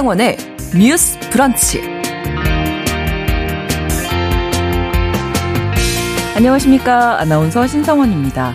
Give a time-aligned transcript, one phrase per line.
[0.00, 0.36] 신성원의
[0.78, 1.82] 뉴스 브런치.
[6.34, 7.20] 안녕하십니까.
[7.20, 8.54] 아나운서 신성원입니다.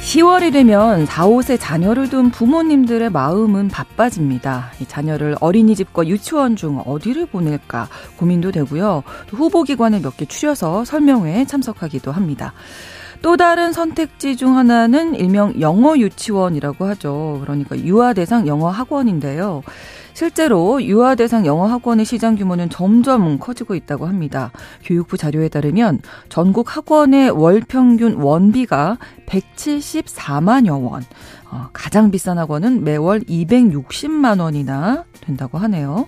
[0.00, 4.72] 10월이 되면 4, 5세 자녀를 둔 부모님들의 마음은 바빠집니다.
[4.80, 9.04] 이 자녀를 어린이집과 유치원 중 어디를 보낼까 고민도 되고요.
[9.28, 12.52] 또 후보기관을 몇 개 추려서 설명회에 참석하기도 합니다.
[13.22, 17.38] 또 다른 선택지 중 하나는 일명 영어 유치원이라고 하죠.
[17.42, 19.62] 그러니까 유아 대상 영어 학원인데요.
[20.14, 24.52] 실제로 유아 대상 영어 학원의 시장 규모는 점점 커지고 있다고 합니다.
[24.84, 31.04] 교육부 자료에 따르면 전국 학원의 월 평균 원비가 174만여 원.
[31.50, 36.06] 어, 가장 비싼 학원은 매월 260만 원이나 된다고 하네요.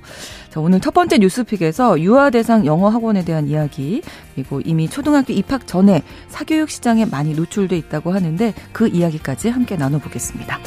[0.52, 4.02] 자, 오늘 첫 번째 뉴스픽에서 유아 대상 영어 학원에 대한 이야기,
[4.34, 10.60] 그리고 이미 초등학교 입학 전에 사교육 시장에 많이 노출돼 있다고 하는데 그 이야기까지 함께 나눠보겠습니다.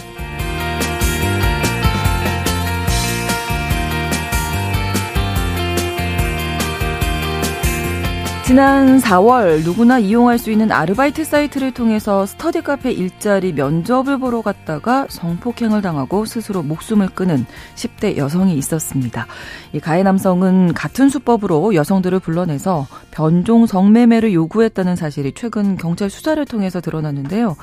[8.45, 15.07] 지난 4월 누구나 이용할 수 있는 아르바이트 사이트를 통해서 스터디 카페 일자리 면접을 보러 갔다가
[15.09, 19.25] 성폭행을 당하고 스스로 목숨을 끊은 10대 여성이 있었습니다.
[19.73, 26.79] 이 가해 남성은 같은 수법으로 여성들을 불러내서 변종 성매매를 요구했다는 사실이 최근 경찰 수사를 통해서
[26.81, 27.55] 드러났는데요.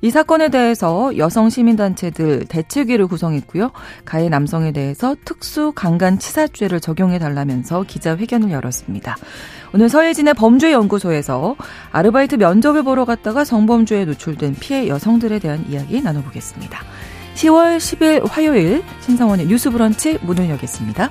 [0.00, 3.70] 이 사건에 대해서 여성 시민단체들 대책위를 구성했고요.
[4.04, 9.16] 가해 남성에 대해서 특수 강간치사죄를 적용해 달라면서 기자회견을 열었습니다.
[9.74, 11.56] 오늘 서예진의 범죄연구소에서
[11.92, 16.80] 아르바이트 면접을 보러 갔다가 성범죄에 노출된 피해 여성들에 대한 이야기 나눠보겠습니다.
[17.34, 21.10] 10월 10일 화요일 신성원의 뉴스 브런치 문을 여겠습니다.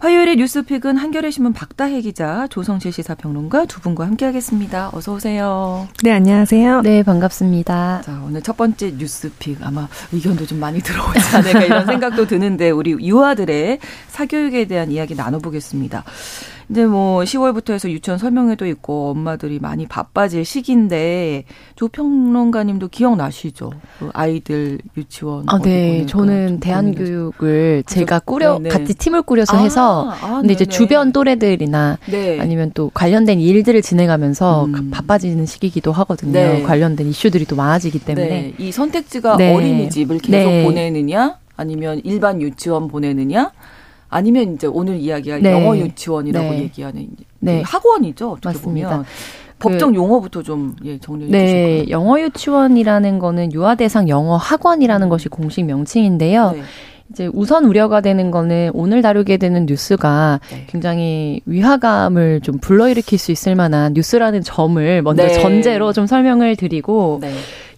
[0.00, 4.92] 화요일의 뉴스픽은 한겨레 신문 박다해 기자, 조성실 시사평론가 두 분과 함께하겠습니다.
[4.94, 5.88] 어서 오세요.
[6.02, 6.80] 네, 안녕하세요.
[6.80, 8.00] 네, 반갑습니다.
[8.02, 12.92] 자, 오늘 첫 번째 뉴스픽 아마 의견도 좀 많이 들어오지 않을까 이런 생각도 드는데 우리
[12.92, 13.78] 유아들의
[14.08, 16.04] 사교육에 대한 이야기 나눠보겠습니다.
[16.70, 21.44] 이제 뭐 10월부터 해서 유치원 설명회도 있고 엄마들이 많이 바빠질 시기인데
[21.74, 23.72] 조 평론가님도 기억나시죠?
[23.98, 25.44] 그 아이들 유치원.
[25.48, 26.06] 아, 네.
[26.06, 28.68] 저는 대한교육을 제가 꾸려 네 네.
[28.68, 30.52] 같이 팀을 꾸려서 아, 해서 아, 근데 네네.
[30.52, 32.40] 이제 주변 또래들이나 네.
[32.40, 34.90] 아니면 또 관련된 일들을 진행하면서 음.
[34.90, 36.32] 바빠지는 시기기도 하거든요.
[36.32, 36.62] 네.
[36.62, 38.54] 관련된 이슈들이 또 많아지기 때문에 네.
[38.58, 39.54] 이 선택지가 네.
[39.54, 40.64] 어린이집을 계속 네.
[40.64, 43.52] 보내느냐 아니면 일반 유치원 보내느냐
[44.08, 45.52] 아니면 이제 오늘 이야기할 네.
[45.52, 46.58] 영어 유치원이라고 네.
[46.62, 47.08] 얘기하는
[47.38, 47.62] 네.
[47.62, 48.32] 그 학원이죠.
[48.32, 48.88] 어떻게 맞습니다.
[48.90, 49.04] 보면.
[49.60, 51.90] 법정 그 용어부터 좀 예, 정리해 네, 주실까요?
[51.90, 56.52] 영어 유치원이라는 거는 유아 대상 영어 학원이라는 것이 공식 명칭인데요.
[56.52, 56.62] 네.
[57.10, 60.66] 이제 우선 우려가 되는 거는 오늘 다루게 되는 뉴스가 네.
[60.68, 65.40] 굉장히 위화감을 좀 불러일으킬 수 있을 만한 뉴스라는 점을 먼저 네.
[65.40, 67.32] 전제로 좀 설명을 드리고 네.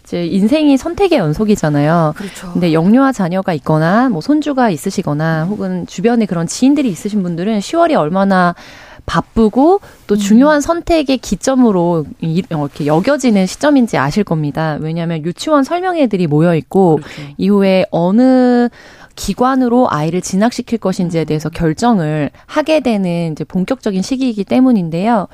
[0.04, 2.12] 이제 인생이 선택의 연속이잖아요.
[2.16, 2.52] 그렇죠.
[2.52, 8.54] 근데 영유아 자녀가 있거나 뭐 손주가 있으시거나 혹은 주변에 그런 지인들이 있으신 분들은 10월이 얼마나
[9.06, 10.18] 바쁘고 또 음.
[10.18, 14.76] 중요한 선택의 기점으로 이렇게 여겨지는 시점인지 아실 겁니다.
[14.80, 17.22] 왜냐하면 유치원 설명회들이 모여 있고 그렇죠.
[17.36, 18.68] 이후에 어느
[19.14, 25.28] 기관으로 아이를 진학시킬 것인지에 대해서 결정을 하게 되는 이제 본격적인 시기이기 때문인데요.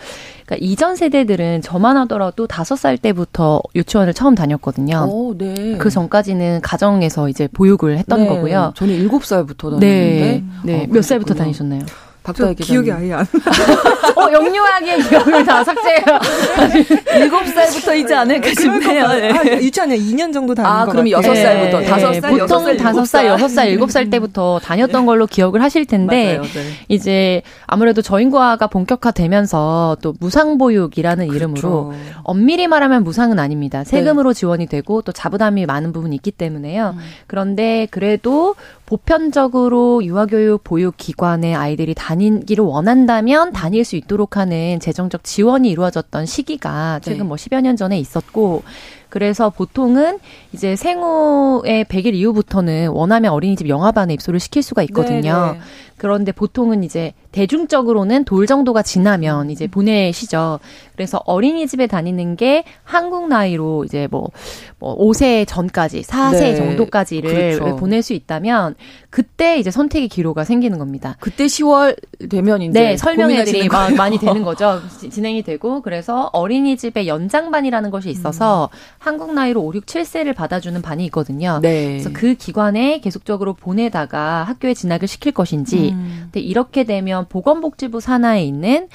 [0.44, 5.06] 그러니까 이전 세대들은 저만 하더라도 다섯 살 때부터 유치원을 처음 다녔거든요.
[5.10, 5.76] 오, 네.
[5.78, 8.28] 그 전까지는 가정에서 이제 보육을 했던 네.
[8.28, 8.72] 거고요.
[8.76, 9.86] 저는 일곱 살부터 다녔는데.
[9.86, 10.44] 네.
[10.64, 10.84] 네.
[10.84, 11.82] 어, 몇 살부터 다니셨나요?
[12.28, 13.26] 박사 기억이 아예 안.
[14.16, 16.04] 어, 영유아기의 기억을 다 삭제해요.
[17.16, 19.08] 일곱 살부터 이지 않을까 싶네요.
[19.08, 19.32] 네.
[19.32, 23.48] 아, 유치원에 2년 정도 다닌 아, 그럼 여섯 살부터 다섯 살, 보통 다섯 살, 여섯
[23.48, 26.70] 살, 일곱 살 때부터 다녔던 걸로 기억을 하실 텐데 맞아요, 네.
[26.88, 31.36] 이제 아무래도 저인과가 본격화되면서 또 무상보육이라는 그렇죠.
[31.36, 31.94] 이름으로
[32.24, 33.84] 엄밀히 말하면 무상은 아닙니다.
[33.84, 34.38] 세금으로 네.
[34.38, 36.94] 지원이 되고 또 자부담이 많은 부분이 있기 때문에요.
[36.96, 37.02] 음.
[37.26, 38.54] 그런데 그래도
[38.84, 46.26] 보편적으로 유아교육 보육 기관에 아이들이 다 니기를 원한다면 다닐 수 있도록 하는 재정적 지원이 이루어졌던
[46.26, 47.24] 시기가 최근 네.
[47.24, 48.62] 뭐 10여 년 전에 있었고
[49.08, 50.18] 그래서 보통은
[50.52, 55.52] 이제 생후의 100일 이후부터는 원하면 어린이집 영아반에 입소를 시킬 수가 있거든요.
[55.52, 55.60] 네네.
[55.98, 56.02] 네.
[56.02, 60.60] 그런데 보통은 이제 대중적으로는 돌 정도가 지나면 이제 보내시죠.
[60.94, 64.30] 그래서 어린이집에 다니는 게 한국 나이로 이제 뭐,
[64.78, 66.56] 뭐 5세 전까지, 4세 네.
[66.56, 67.76] 정도까지를 그렇죠.
[67.76, 68.74] 보낼 수 있다면
[69.10, 71.16] 그때 이제 선택의 기로가 생기는 겁니다.
[71.20, 71.96] 그때 10월
[72.28, 74.80] 되면 이제 네, 설명회들이 많이 되는 거죠.
[75.10, 78.76] 진행이 되고 그래서 어린이집에 연장반이라는 것이 있어서 음.
[78.98, 81.60] 한국 나이로 5, 6, 7세를 받아주는 반이 있거든요.
[81.62, 82.00] 네.
[82.00, 85.87] 그래서 그 기관에 계속적으로 보내다가 학교에 진학을 시킬 것인지 음.
[85.94, 88.88] 근데 이렇게 되면 보건복지부 산하에 있는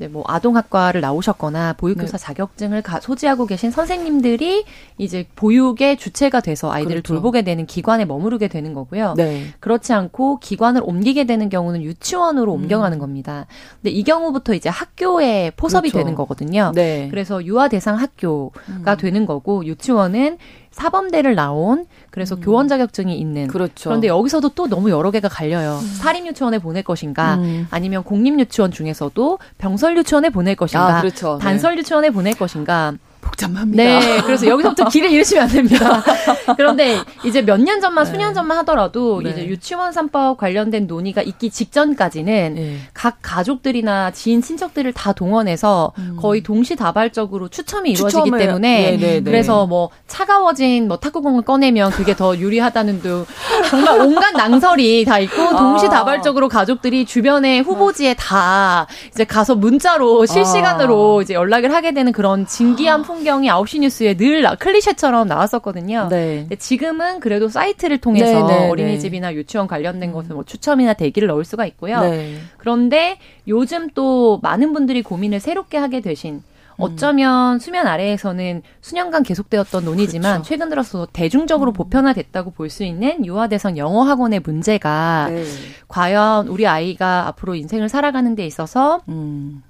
[0.00, 2.24] 이제 뭐 아동학과를 나오셨거나 보육교사 네.
[2.24, 4.64] 자격증을 가, 소지하고 계신 선생님들이
[4.96, 7.12] 이제 보육의 주체가 돼서 아이들을 그렇죠.
[7.12, 9.12] 돌보게 되는 기관에 머무르게 되는 거고요.
[9.18, 9.48] 네.
[9.60, 12.62] 그렇지 않고 기관을 옮기게 되는 경우는 유치원으로 음.
[12.62, 13.46] 옮겨가는 겁니다.
[13.82, 15.98] 근데 이 경우부터 이제 학교에 포섭이 그렇죠.
[15.98, 16.72] 되는 거거든요.
[16.74, 17.08] 네.
[17.10, 18.96] 그래서 유아 대상 학교가 음.
[18.96, 20.38] 되는 거고 유치원은
[20.70, 22.40] 사범대를 나온 그래서 음.
[22.40, 23.90] 교원 자격증이 있는 그렇죠.
[23.90, 25.78] 그런데 여기서도 또 너무 여러 개가 갈려요.
[25.82, 25.86] 음.
[25.86, 27.66] 사립 유치원에 보낼 것인가 음.
[27.70, 31.38] 아니면 공립 유치원 중에서도 병설 유치원에 보낼 것인가 아, 그렇죠.
[31.40, 31.80] 단설 네.
[31.80, 32.94] 유치원에 보낼 것인가
[33.30, 33.82] 복잡합니다.
[33.82, 36.02] 네, 그래서 여기서부터 길을 잃으시면 안 됩니다.
[36.56, 38.10] 그런데 이제 몇 년 전만, 네.
[38.10, 39.30] 수년 전만 하더라도 네.
[39.30, 42.78] 이제 유치원 3법 관련된 논의가 있기 직전까지는 네.
[42.94, 46.16] 각 가족들이나 지인 친척들을 다 동원해서 음.
[46.18, 48.96] 거의 동시다발적으로 추첨이 이루어지기 추첨을, 때문에 네네네.
[48.96, 49.22] 네, 네.
[49.22, 53.26] 그래서 뭐 차가워진 뭐 탁구공을 꺼내면 그게 더 유리하다는 등
[53.68, 55.56] 정말 온갖 낭설이 다 있고 아.
[55.56, 61.22] 동시다발적으로 가족들이 주변의 후보지에 다 이제 가서 문자로 실시간으로 아.
[61.22, 66.08] 이제 연락을 하게 되는 그런 진기한 풍 경이 9시 뉴스에 늘 클리셰처럼 나왔었거든요.
[66.10, 66.46] 네.
[66.58, 71.44] 지금은 그래도 사이트를 통해서 네, 네, 네, 어린이집이나 유치원 관련된 것을 뭐 추첨이나 대기를 넣을
[71.44, 72.00] 수가 있고요.
[72.00, 72.36] 네.
[72.58, 73.18] 그런데
[73.48, 76.82] 요즘 또 많은 분들이 고민을 새롭게 하게 되신 음.
[76.82, 80.48] 어쩌면 수면 아래에서는 수년간 계속되었던 논의지만 그렇죠.
[80.48, 81.74] 최근 들어서 대중적으로 음.
[81.74, 85.44] 보편화됐다고 볼 수 있는 유아 대상 영어 학원의 문제가 네.
[85.88, 89.62] 과연 우리 아이가 앞으로 인생을 살아가는 데 있어서 음.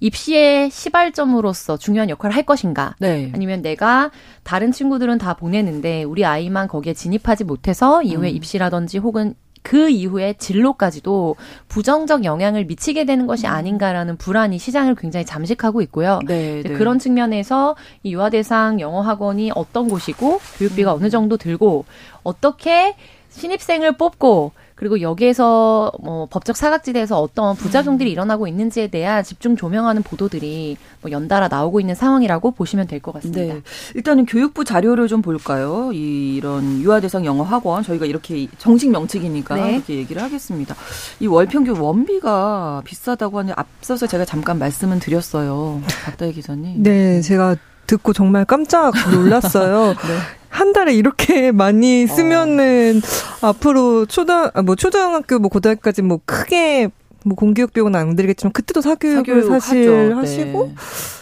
[0.00, 2.94] 입시의 시발점으로서 중요한 역할을 할 것인가?
[2.98, 3.30] 네.
[3.34, 4.10] 아니면 내가
[4.42, 8.36] 다른 친구들은 다 보내는데 우리 아이만 거기에 진입하지 못해서 이후에 음.
[8.36, 11.34] 입시라든지 혹은 그 이후에 진로까지도
[11.66, 13.52] 부정적 영향을 미치게 되는 것이 음.
[13.52, 16.20] 아닌가라는 불안이 시장을 굉장히 잠식하고 있고요.
[16.24, 16.72] 네, 네.
[16.72, 20.98] 그런 측면에서 이 유아대상 영어 학원이 어떤 곳이고 교육비가 음.
[21.00, 21.84] 어느 정도 들고
[22.22, 22.94] 어떻게
[23.30, 28.12] 신입생을 뽑고 그리고 여기에서 뭐 법적 사각지대에서 어떤 부작용들이 음.
[28.12, 33.54] 일어나고 있는지에 대한 집중 조명하는 보도들이 뭐 연달아 나오고 있는 상황이라고 보시면 될 것 같습니다.
[33.54, 33.62] 네.
[33.94, 35.90] 일단은 교육부 자료를 좀 볼까요?
[35.92, 39.74] 이런 유아 대상 영어 학원 저희가 이렇게 정식 명칭이니까 네.
[39.76, 40.74] 이렇게 얘기를 하겠습니다.
[41.20, 45.80] 이 월 평균 원비가 비싸다고 하는 앞서서 제가 잠깐 말씀은 드렸어요.
[46.04, 46.82] 박다희 기자님.
[46.82, 47.56] 네, 제가
[47.86, 49.94] 듣고 정말 깜짝 놀랐어요.
[50.06, 50.18] 네.
[50.56, 52.14] 한 달에 이렇게 많이 어.
[52.14, 53.00] 쓰면은
[53.42, 53.48] 어.
[53.48, 56.88] 앞으로 초등 아, 뭐 초등학교 뭐 고등학교까지 뭐 크게
[57.24, 60.08] 뭐 공교육 비용은 안 들겠지만 그때도 사교육을 사교육 사실 하죠.
[60.08, 60.14] 네.
[60.14, 60.74] 하시고 네.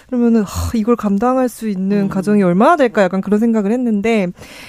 [0.06, 2.08] 그러면은 하, 이걸 감당할 수 있는 음.
[2.08, 4.28] 가정이 얼마나 될까 약간 그런 생각을 했는데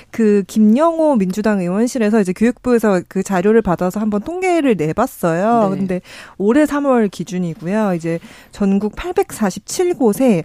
[0.09, 5.69] 그 김영호 민주당 의원실에서 이제 교육부에서 그 자료를 받아서 한번 통계를 내봤어요.
[5.69, 5.77] 네.
[5.77, 6.01] 근데
[6.37, 7.93] 올해 3월 기준이고요.
[7.95, 8.19] 이제
[8.51, 10.43] 전국 847곳에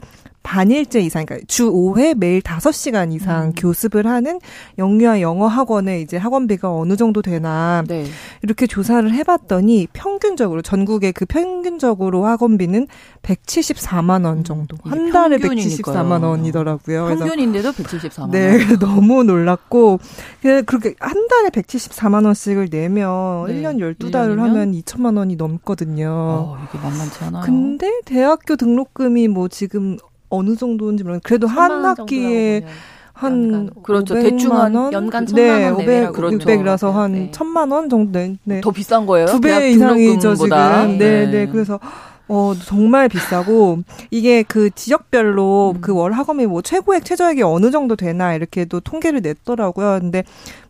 [0.50, 3.52] 반일제 이상, 그러니까 주 5회 매일 5시간 이상 음.
[3.56, 4.40] 교습을 하는
[4.78, 8.04] 영유아 영어 학원에 이제 학원비가 어느 정도 되나 네.
[8.42, 12.88] 이렇게 조사를 해봤더니 평균적으로 전국의 그 평균적으로 학원비는
[13.22, 17.06] 174만 원 정도 음, 한 달에 174만 원이더라고요.
[17.06, 18.58] 평균인데도 174만 네, 원.
[18.58, 20.00] 네, 너무 놀랐고
[20.42, 23.62] 그렇게 한 달에 174만 원씩을 내면 네.
[23.62, 24.38] 1년 12달을 1년이면?
[24.40, 26.08] 하면 2천만 원이 넘거든요.
[26.08, 27.44] 어, 이게 만만치 않아요.
[27.44, 29.96] 근데 대학교 등록금이 뭐 지금
[30.30, 32.64] 어느 정도인지 모르겠는데 그래도 한 학기에
[33.12, 34.92] 한 그렇죠 대충 한 원?
[34.92, 36.38] 연간 천만 네, 원 500, 그렇죠.
[36.38, 37.30] 600이라서 한 네.
[37.32, 38.60] 천만 원 정도 네.
[38.62, 39.26] 더 비싼 거예요?
[39.26, 40.48] 두 배 이상이죠 지금.
[40.96, 41.46] 네, 네, 네.
[41.46, 41.78] 그래서
[42.32, 43.80] 어, 정말 비싸고,
[44.12, 45.80] 이게 그 지역별로 음.
[45.80, 49.98] 그 월 학원비 뭐 최고액, 최저액이 어느 정도 되나 이렇게 또 통계를 냈더라고요.
[50.00, 50.22] 근데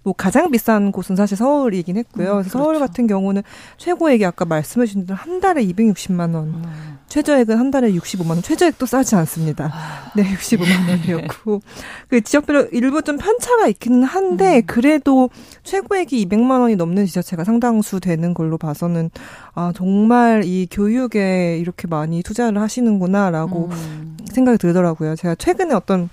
[0.02, 2.28] 뭐 가장 비싼 곳은 사실 서울이긴 했고요.
[2.28, 2.86] 음, 그래서 서울 그렇죠.
[2.86, 3.42] 같은 경우는
[3.76, 6.48] 최고액이 아까 말씀해 주신 대로 한 달에 260만 원.
[6.48, 6.98] 음.
[7.08, 8.42] 최저액은 한 달에 65만 원.
[8.42, 9.70] 최저액도 싸지 않습니다.
[9.72, 10.12] 아.
[10.16, 11.60] 네, 65만 원이었고.
[12.08, 14.62] 그 지역별로 일부 좀 편차가 있기는 한데 음.
[14.66, 15.28] 그래도
[15.64, 19.10] 최고액이 200만 원이 넘는 지자체가 상당수 되는 걸로 봐서는
[19.54, 24.16] 아, 정말 이 교육에 이렇게 많이 투자를 하시는구나라고 음.
[24.32, 25.16] 생각이 들더라고요.
[25.16, 26.08] 제가 최근에 어떤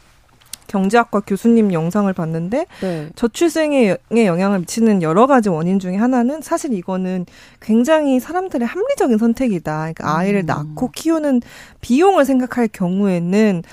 [0.67, 3.09] 경제학과 교수님 영상을 봤는데 네.
[3.15, 7.25] 저출생에 영향을 미치는 여러 가지 원인 중에 하나는 사실 이거는
[7.61, 9.77] 굉장히 사람들의 합리적인 선택이다.
[9.93, 10.45] 그러니까 아이를 음.
[10.45, 11.41] 낳고 키우는
[11.81, 13.63] 비용을 생각할 경우에는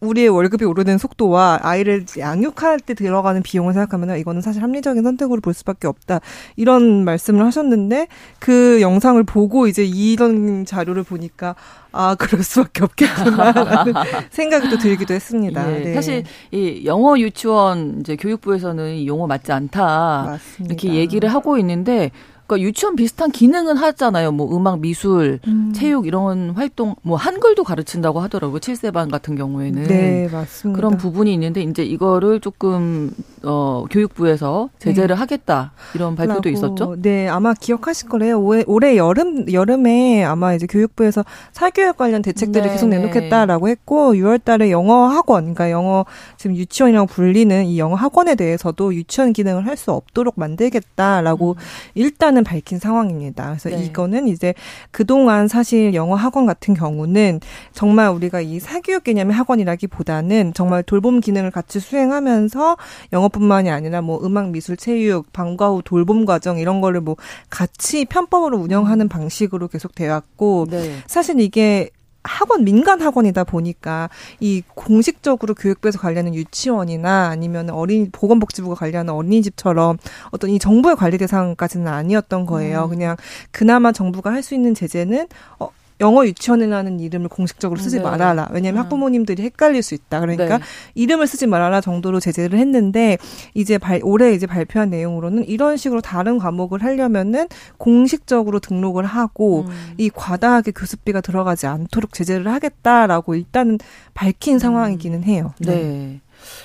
[0.00, 5.54] 우리의 월급이 오르는 속도와 아이를 양육할 때 들어가는 비용을 생각하면 이거는 사실 합리적인 선택으로 볼
[5.54, 6.20] 수밖에 없다.
[6.56, 8.08] 이런 말씀을 하셨는데
[8.38, 11.54] 그 영상을 보고 이제 이런 자료를 보니까
[11.92, 13.94] 아 그럴 수밖에 없겠구나라는
[14.30, 15.74] 생각이 또 들기도 했습니다.
[15.74, 15.94] 예, 네.
[15.94, 20.74] 사실 이 영어 유치원 이제 교육부에서는 영어 맞지 않다 맞습니다.
[20.74, 22.10] 이렇게 얘기를 하고 있는데
[22.50, 24.32] 그러니까 유치원 비슷한 기능은 하잖아요.
[24.32, 25.72] 뭐 음악, 미술, 음.
[25.74, 28.58] 체육 이런 활동, 뭐 한글도 가르친다고 하더라고요.
[28.58, 29.84] 7세 반 같은 경우에는.
[29.84, 30.76] 네, 맞습니다.
[30.76, 35.20] 그런 부분이 있는데 이제 이거를 조금 어 교육부에서 제재를 네.
[35.20, 36.96] 하겠다 이런 발표도 라고, 있었죠.
[37.00, 38.40] 네, 아마 기억하실 거래요.
[38.40, 42.98] 올해, 올해 여름 여름에 아마 이제 교육부에서 사교육 관련 대책들을 네, 계속 네.
[42.98, 46.04] 내놓겠다라고 했고 6월달에 영어 학원, 그러니까 영어
[46.36, 51.62] 지금 유치원이라고 불리는 이 영어 학원에 대해서도 유치원 기능을 할 수 없도록 만들겠다라고 음.
[51.94, 53.56] 일단은 의사는 밝힌 상황입니다.
[53.58, 53.84] 그래서 네.
[53.84, 54.54] 이거는 이제
[54.90, 57.40] 그동안 사실 영어 학원 같은 경우는
[57.72, 62.76] 정말 우리가 이 사교육 개념의 학원이라기보다는 정말 돌봄 기능을 같이 수행하면서
[63.12, 67.16] 영어뿐만이 아니라 뭐 음악, 미술, 체육, 방과 후 돌봄 과정 이런 거를 뭐
[67.48, 69.08] 같이 편법으로 운영하는 음.
[69.08, 70.96] 방식으로 계속 되어 왔고 네.
[71.06, 71.90] 사실 이게
[72.22, 74.10] 학원 민간 학원이다 보니까
[74.40, 79.98] 이 공식적으로 교육부에서 관리하는 유치원이나 아니면 어린 보건복지부가 관리하는 어린이집처럼
[80.30, 82.84] 어떤 이 정부의 관리 대상까지는 아니었던 거예요.
[82.84, 82.88] 음.
[82.90, 83.16] 그냥
[83.50, 85.68] 그나마 정부가 할 수 있는 제재는 어
[86.00, 88.02] 영어 유치원이라는 이름을 공식적으로 쓰지 네.
[88.02, 88.48] 말아라.
[88.52, 88.84] 왜냐하면 음.
[88.84, 90.20] 학부모님들이 헷갈릴 수 있다.
[90.20, 90.64] 그러니까 네.
[90.94, 93.18] 이름을 쓰지 말아라 정도로 제재를 했는데
[93.54, 99.94] 이제 발, 올해 이제 발표한 내용으로는 이런 식으로 다른 과목을 하려면은 공식적으로 등록을 하고 음.
[99.98, 103.78] 이 과다하게 교습비가 들어가지 않도록 제재를 하겠다라고 일단은
[104.14, 104.58] 밝힌 음.
[104.58, 105.52] 상황이기는 해요.
[105.58, 105.74] 네.
[105.74, 106.20] 네.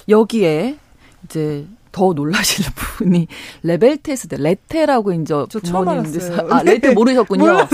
[0.07, 0.77] 여기에
[1.25, 1.65] 이제
[1.95, 3.27] 더 놀라시는 부분이
[3.63, 5.33] 레벨 테스트, 레테라고 이제
[5.63, 6.73] 부모님들 아 네.
[6.73, 7.67] 레테 모르셨군요.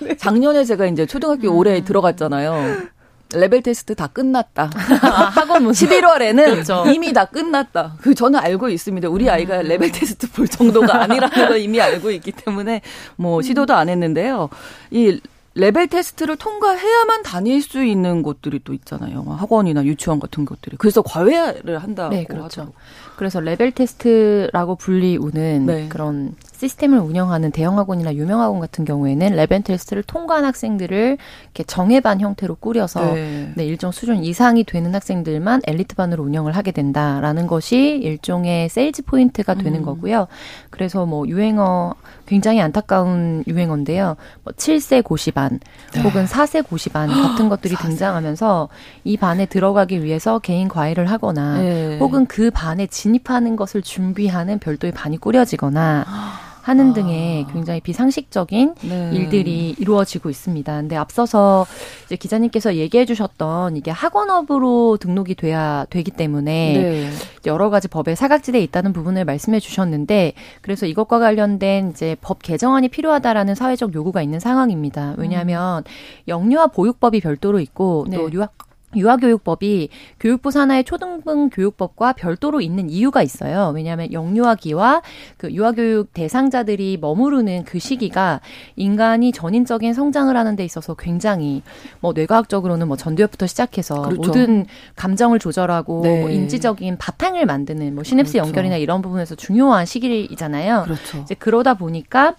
[0.00, 0.16] 네.
[0.16, 1.56] 작년에 제가 이제 초등학교 음.
[1.56, 2.86] 올해 들어갔잖아요.
[3.34, 4.70] 레벨 테스트 다 끝났다.
[5.02, 6.84] 아, 학원 문 11월에는 그렇죠.
[6.86, 7.96] 이미 다 끝났다.
[8.00, 9.10] 그 저는 알고 있습니다.
[9.10, 9.68] 우리 아이가 음.
[9.68, 12.80] 레벨 테스트 볼 정도가 아니라는 걸 이미 알고 있기 때문에
[13.16, 14.48] 뭐 시도도 안 했는데요.
[14.90, 15.20] 이
[15.56, 19.22] 레벨 테스트를 통과해야만 다닐 수 있는 곳들이 또 있잖아요.
[19.22, 20.76] 학원이나 유치원 같은 것들이.
[20.76, 22.44] 그래서 과외를 한다고 네, 그렇죠.
[22.44, 22.74] 하더라고요.
[23.16, 25.88] 그래서 레벨 테스트라고 불리우는 네.
[25.88, 32.20] 그런 시스템을 운영하는 대형 학원이나 유명 학원 같은 경우에는 레벨 테스트를 통과한 학생들을 이렇게 정예반
[32.20, 33.52] 형태로 꾸려서 네.
[33.54, 39.80] 네, 일정 수준 이상이 되는 학생들만 엘리트반으로 운영을 하게 된다라는 것이 일종의 세일즈 포인트가 되는
[39.80, 39.84] 음.
[39.84, 40.28] 거고요.
[40.70, 41.94] 그래서 뭐 유행어
[42.26, 44.16] 굉장히 안타까운 유행어인데요.
[44.42, 45.60] 뭐 7세 고시반
[45.92, 46.00] 네.
[46.00, 48.68] 혹은 4세 고시반 같은 것들이 등장하면서
[49.04, 51.98] 이 반에 들어가기 위해서 개인 과외를 하거나 네.
[51.98, 56.06] 혹은 그 반에 진입하는 것을 준비하는 별도의 반이 꾸려지거나
[56.66, 56.92] 하는 아.
[56.94, 59.10] 등의 굉장히 비상식적인 네.
[59.12, 60.80] 일들이 이루어지고 있습니다.
[60.80, 61.64] 근데 앞서서
[62.06, 67.10] 이제 기자님께서 얘기해 주셨던 이게 학원업으로 등록이 돼야 되기 때문에 네.
[67.46, 73.54] 여러 가지 법에 사각지대에 있다는 부분을 말씀해 주셨는데 그래서 이것과 관련된 이제 법 개정안이 필요하다라는
[73.54, 75.14] 사회적 요구가 있는 상황입니다.
[75.18, 75.92] 왜냐하면 음.
[76.26, 78.32] 영유아 보육법이 별도로 있고 또 네.
[78.32, 79.88] 유학 유아교육법이
[80.20, 83.72] 교육부 산하의 초등부 교육법과 별도로 있는 이유가 있어요.
[83.74, 85.02] 왜냐하면 영유아기와
[85.36, 88.40] 그 유아교육 대상자들이 머무르는 그 시기가
[88.76, 91.62] 인간이 전인적인 성장을 하는 데 있어서 굉장히
[92.00, 94.28] 뭐 뇌과학적으로는 뭐 전두엽부터 시작해서 그렇죠.
[94.28, 96.20] 모든 감정을 조절하고 네.
[96.20, 98.46] 뭐 인지적인 바탕을 만드는 뭐 시냅스 그렇죠.
[98.46, 100.84] 연결이나 이런 부분에서 중요한 시기이잖아요.
[100.84, 101.18] 그렇죠.
[101.18, 102.34] 이제 그러다 보니까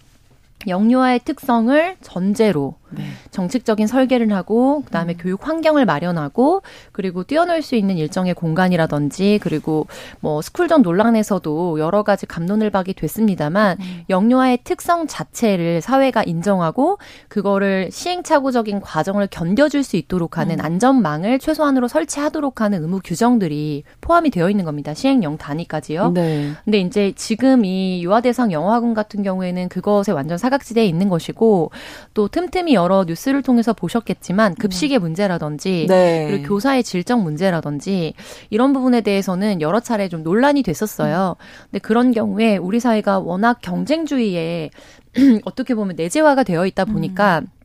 [0.66, 3.04] 영유아의 특성을 전제로 네.
[3.32, 5.18] 정책적인 설계를 하고 그다음에 음.
[5.20, 9.88] 교육 환경을 마련하고 그리고 뛰어놀 수 있는 일정의 공간이라든지 그리고
[10.20, 14.04] 뭐 스쿨전 논란에서도 여러 가지 감론을 박이 됐습니다만 음.
[14.10, 20.66] 영유아의 특성 자체를 사회가 인정하고 그거를 시행착오적인 과정을 견뎌줄 수 있도록 하는 음.
[20.66, 24.94] 안전망을 최소한으로 설치하도록 하는 의무 규정들이 포함이 되어 있는 겁니다.
[24.94, 26.12] 시행령 단위까지요.
[26.12, 26.52] 네.
[26.64, 31.72] 근데 이제 지금 이 유아 대상 영어학원 같은 경우에는 그것에 완전 사각지대에 있는 것이고
[32.14, 36.28] 또 틈틈이 여러 뉴스를 통해서 보셨겠지만 급식의 문제라든지 네.
[36.30, 38.14] 그리고 교사의 질적 문제라든지
[38.50, 41.36] 이런 부분에 대해서는 여러 차례 좀 논란이 됐었어요.
[41.64, 44.70] 근데 그런 경우에 우리 사회가 워낙 경쟁주의에
[45.46, 47.57] 어떻게 보면 내재화가 되어 있다 보니까 음.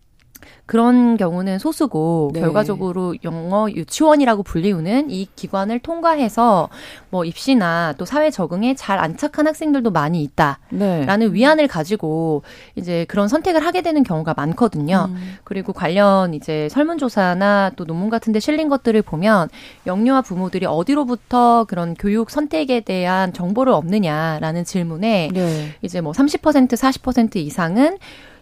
[0.66, 2.40] 그런 경우는 소수고 네.
[2.40, 6.68] 결과적으로 영어 유치원이라고 불리우는 이 기관을 통과해서
[7.10, 11.26] 뭐 입시나 또 사회 적응에 잘 안착한 학생들도 많이 있다라는 네.
[11.32, 12.42] 위안을 가지고
[12.74, 15.08] 이제 그런 선택을 하게 되는 경우가 많거든요.
[15.10, 15.36] 음.
[15.44, 19.48] 그리고 관련 이제 설문조사나 또 논문 같은 데 실린 것들을 보면
[19.86, 25.74] 영유아 부모들이 어디로부터 그런 교육 선택에 대한 정보를 얻느냐라는 질문에 네.
[25.82, 27.98] 이제 뭐 30% 40% 이상은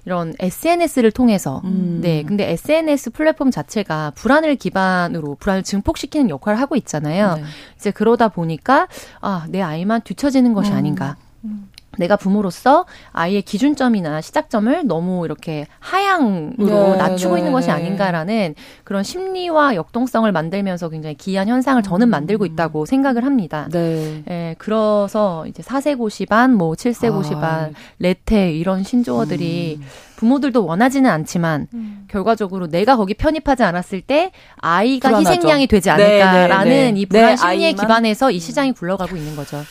[0.06, 2.00] 이런 SNS를 통해서 음.
[2.02, 7.34] 네 근데 SNS 플랫폼 자체가 불안을 기반으로 불안을 증폭시키는 역할을 하고 있잖아요.
[7.34, 7.42] 네.
[7.76, 8.88] 이제 그러다 보니까
[9.20, 10.76] 아 내 아이만 뒤처지는 것이 음.
[10.76, 11.16] 아닌가.
[11.44, 11.69] 음.
[12.00, 17.40] 내가 부모로서 아이의 기준점이나 시작점을 너무 이렇게 하향으로 네, 낮추고 네.
[17.40, 18.54] 있는 것이 아닌가라는
[18.84, 22.10] 그런 심리와 역동성을 만들면서 굉장히 기이한 현상을 저는 음.
[22.10, 23.68] 만들고 있다고 생각을 합니다.
[23.70, 24.22] 네.
[24.28, 27.70] 예, 그래서 이제 4세 고시반, 뭐 7세 고시반, 아.
[27.98, 29.86] 레테 이런 신조어들이 음.
[30.16, 32.06] 부모들도 원하지는 않지만 음.
[32.08, 35.30] 결과적으로 내가 거기 편입하지 않았을 때 아이가 불안하죠.
[35.30, 37.00] 희생양이 되지 않을까라는 네, 네, 네.
[37.00, 37.74] 이 불안 심리에 아이만?
[37.74, 39.62] 기반해서 이 시장이 굴러가고 있는 거죠.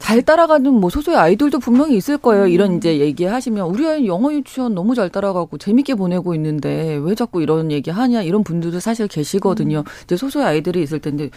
[0.00, 2.48] 잘 따라가는 뭐 소소의 아이들도 분명히 있을 거예요.
[2.48, 7.42] 이런 이제 얘기하시면 우리 아이 영어 유치원 너무 잘 따라가고 재밌게 보내고 있는데 왜 자꾸
[7.42, 9.78] 이런 얘기 하냐 이런 분들도 사실 계시거든요.
[9.78, 9.84] 음.
[10.04, 11.30] 이제 소소의 아이들이 있을 텐데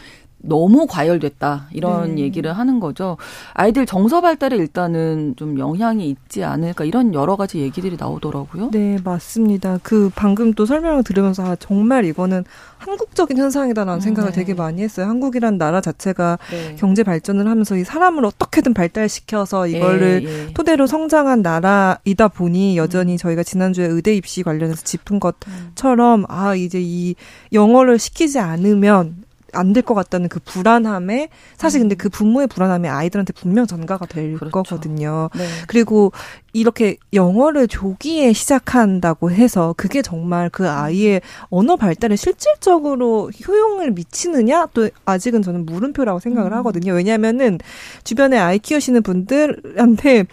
[0.45, 2.23] 너무 과열됐다 이런 네.
[2.23, 3.17] 얘기를 하는 거죠.
[3.53, 8.69] 아이들 정서 발달에 일단은 좀 영향이 있지 않을까 이런 여러 가지 얘기들이 나오더라고요.
[8.71, 9.79] 네 맞습니다.
[9.83, 12.43] 그 방금 또 설명을 들으면서 아, 정말 이거는
[12.77, 14.35] 한국적인 현상이다라는 음, 생각을 네.
[14.35, 15.07] 되게 많이 했어요.
[15.07, 16.75] 한국이란 나라 자체가 네.
[16.77, 20.53] 경제 발전을 하면서 이 사람을 어떻게든 발달시켜서 이거를 예, 예.
[20.53, 23.17] 토대로 성장한 나라이다 보니 여전히 음.
[23.17, 27.15] 저희가 지난주에 의대 입시 관련해서 짚은 것처럼 아 이제 이
[27.53, 29.23] 영어를 시키지 않으면
[29.53, 34.36] 안 될 것 같다는 그 불안함에 사실 근데 그 부모의 불안함이 아이들한테 분명 전가가 될
[34.36, 34.51] 그렇죠.
[34.51, 35.29] 거거든요.
[35.36, 35.45] 네.
[35.67, 36.12] 그리고
[36.53, 44.89] 이렇게 영어를 조기에 시작한다고 해서 그게 정말 그 아이의 언어 발달에 실질적으로 효용을 미치느냐 또
[45.05, 46.57] 아직은 저는 물음표라고 생각을 음.
[46.57, 46.93] 하거든요.
[46.93, 47.57] 왜냐하면은
[48.03, 50.25] 주변에 아이 키우시는 분들한테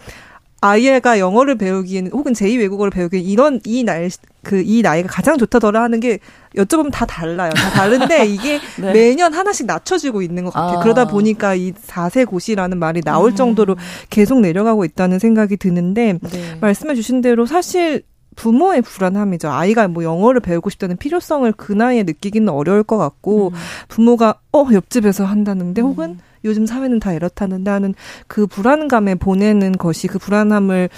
[0.61, 6.19] 아이가 영어를 배우기에는 혹은 제2 외국어를 배우기에는 이런 이날그이 나이가 가장 좋다더라 하는 게
[6.55, 7.51] 여쭤보면 다 달라요.
[7.55, 8.93] 다 다른데 이게 네.
[8.93, 10.77] 매년 하나씩 낮춰지고 있는 것 같아요.
[10.77, 10.83] 아.
[10.83, 13.35] 그러다 보니까 이 4세 고시라는 말이 나올 음.
[13.35, 13.75] 정도로
[14.11, 16.57] 계속 내려가고 있다는 생각이 드는데 네.
[16.61, 18.03] 말씀해 주신 대로 사실
[18.35, 19.49] 부모의 불안함이죠.
[19.49, 23.53] 아이가 뭐 영어를 배우고 싶다는 필요성을 그 나이에 느끼기는 어려울 것 같고 음.
[23.87, 25.87] 부모가 어 옆집에서 한다는데 음.
[25.87, 27.93] 혹은 요즘 사회는 다 이렇다는데 하는
[28.27, 30.89] 그 불안감에 보내는 것이 그 불안함을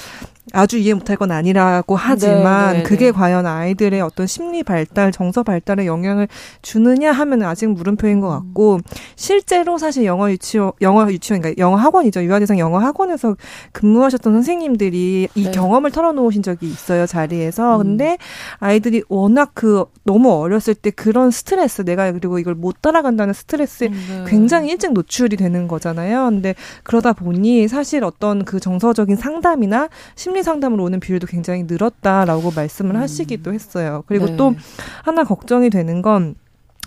[0.52, 3.12] 아주 이해 못할 건 아니라고 하지만 네, 네, 그게 네.
[3.12, 6.28] 과연 아이들의 어떤 심리 발달, 정서 발달에 영향을
[6.62, 8.80] 주느냐 하면 아직 물음표인 것 같고
[9.16, 12.24] 실제로 사실 영어 유치원, 영어 유치원, 그러니까 영어 학원이죠.
[12.24, 13.36] 유아대상 영어 학원에서
[13.72, 15.52] 근무하셨던 선생님들이 이 네.
[15.52, 17.78] 경험을 털어놓으신 적이 있어요 자리에서.
[17.78, 17.84] 음.
[17.84, 18.18] 근데
[18.60, 23.94] 아이들이 워낙 그 너무 어렸을 때 그런 스트레스, 내가 그리고 이걸 못 따라간다는 스트레스에 음,
[23.94, 24.26] 네.
[24.28, 26.26] 굉장히 일찍 노출이 되는 거잖아요.
[26.26, 32.96] 근데 그러다 보니 사실 어떤 그 정서적인 상담이나 심리 상담으로 오는 비율도 굉장히 늘었다라고 말씀을
[32.96, 33.02] 음.
[33.02, 34.04] 하시기도 했어요.
[34.08, 34.38] 그리고 네.
[34.38, 34.56] 또
[35.04, 36.36] 하나 걱정이 되는 건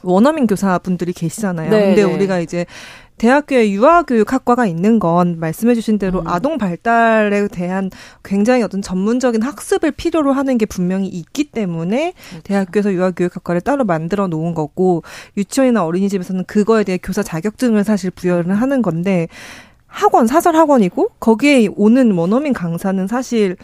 [0.03, 1.71] 원어민 교사분들이 계시잖아요.
[1.71, 2.15] 네, 근데 네.
[2.15, 2.67] 우리가 이제
[3.19, 6.29] 대학교에 유아교육학과가 있는 건 말씀해주신 대로 음.
[6.29, 7.91] 아동 발달에 대한
[8.23, 12.43] 굉장히 어떤 전문적인 학습을 필요로 하는 게 분명히 있기 때문에 그렇죠.
[12.43, 15.03] 대학교에서 유아교육학과를 따로 만들어 놓은 거고
[15.37, 19.29] 유치원이나 어린이집에서는 그거에 대해 교사 자격증을 사실 부여를 하는 건데
[19.87, 23.57] 학원 사설 학원이고 거기에 오는 원어민 강사는 사실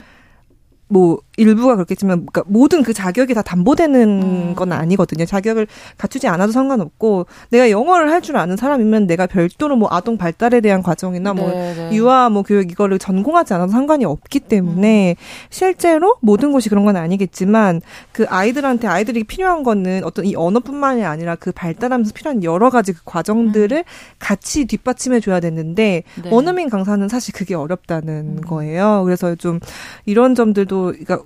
[0.92, 4.54] 뭐 일부가 그렇겠지만 그러니까 모든 그 자격이 다 담보되는 음.
[4.54, 5.24] 건 아니거든요.
[5.24, 10.60] 자격을 갖추지 않아도 상관없고 내가 영어를 할 줄 아는 사람이면 내가 별도로 뭐 아동 발달에
[10.60, 11.74] 대한 과정이나 뭐 네네.
[11.74, 15.22] 뭐 유아 뭐 교육 이거를 전공하지 않아도 상관이 없기 때문에 음.
[15.50, 17.80] 실제로 모든 곳이 그런 건 아니겠지만
[18.12, 23.00] 그 아이들한테 아이들이 필요한 거는 어떤 이 언어뿐만이 아니라 그 발달하면서 필요한 여러 가지 그
[23.04, 23.82] 과정들을 음.
[24.20, 26.30] 같이 뒷받침해 줘야 되는데 네.
[26.30, 28.40] 원어민 강사는 사실 그게 어렵다는 음.
[28.42, 29.02] 거예요.
[29.04, 29.58] 그래서 좀
[30.06, 31.20] 이런 점들도 그러니까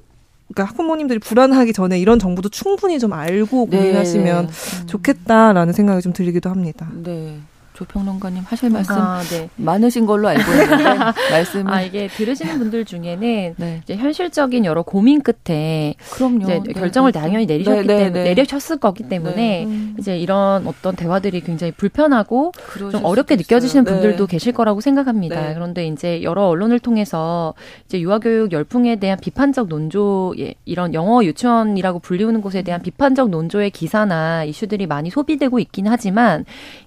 [0.48, 3.78] 그러니까 학부모님들이 불안하기 전에 이런 정보도 충분히 좀 알고 네.
[3.78, 4.86] 고민하시면 네.
[4.86, 6.88] 좋겠다라는 생각이 좀 들기도 합니다.
[6.94, 7.38] 네.
[7.76, 9.50] 조평론가님 하실 말씀 아, 네.
[9.56, 10.84] 많으신 걸로 알고 있는데
[11.30, 13.80] 말씀 아 이게 들으시는 분들 중에는 네.
[13.82, 16.46] 이제 현실적인 여러 고민 끝에 그럼요.
[16.46, 17.20] 네, 결정을 네.
[17.20, 19.94] 당연히 내리셨기 네, 네, 때문에 내려쳤을 거기 때문에 음.
[19.98, 22.52] 이제 이런 어떤 대화들이 굉장히 불편하고
[22.90, 25.52] 좀 어렵게 느껴지시는 분들도 계실 거라고 생각합니다.
[25.52, 27.52] 그런데 이제 여러 언론을 통해서
[27.84, 33.70] 이제 유아교육 열풍에 대한 비판적 논조 예, 이런 영어 유치원이라고 불리우는 곳에 대한 비판적 논조의
[33.70, 36.46] 기사나 이슈들이 많이 소비되고 있긴 하지만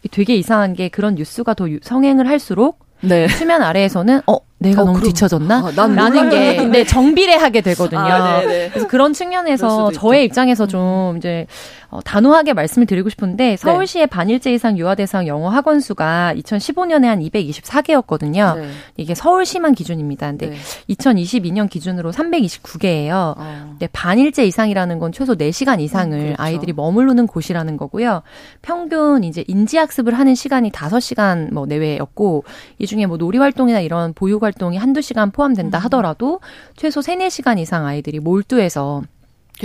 [0.10, 3.28] 되게 이상한 게 그런 뉴스가 더 성행을 할수록 네.
[3.28, 5.58] 수면 아래에서는 어 내가 어, 너무 그럼, 뒤쳐졌나?
[5.76, 8.00] 아, 라는 게 근데 정비례하게 되거든요.
[8.02, 11.48] 아, 그래서 그런 측면에서 저의 입장에서 좀 이제
[11.90, 14.10] 어, 단호하게 말씀을 드리고 싶은데 서울시의 네.
[14.10, 18.60] 반일제 이상 유아 대상 영어 학원 수가 2015년에 한 224개였거든요.
[18.60, 18.70] 네.
[18.98, 20.28] 이게 서울시만 기준입니다.
[20.28, 20.58] 근데 네.
[20.90, 23.36] 2022년 기준으로 329개예요.
[23.38, 23.68] 어.
[23.70, 26.44] 근데 반일제 이상이라는 건 최소 4시간 이상을 음, 그렇죠.
[26.44, 28.24] 아이들이 머무르는 곳이라는 거고요.
[28.62, 32.44] 평균 이제 인지 학습을 하는 시간이 5시간 뭐 내외였고
[32.78, 35.84] 이 중에 뭐 놀이 활동이나 이런 보육 활 활동이 한두 시간 포함된다 음.
[35.86, 36.42] 하더라도
[36.76, 39.04] 최소 3, 4시간 이상 아이들이 몰두해서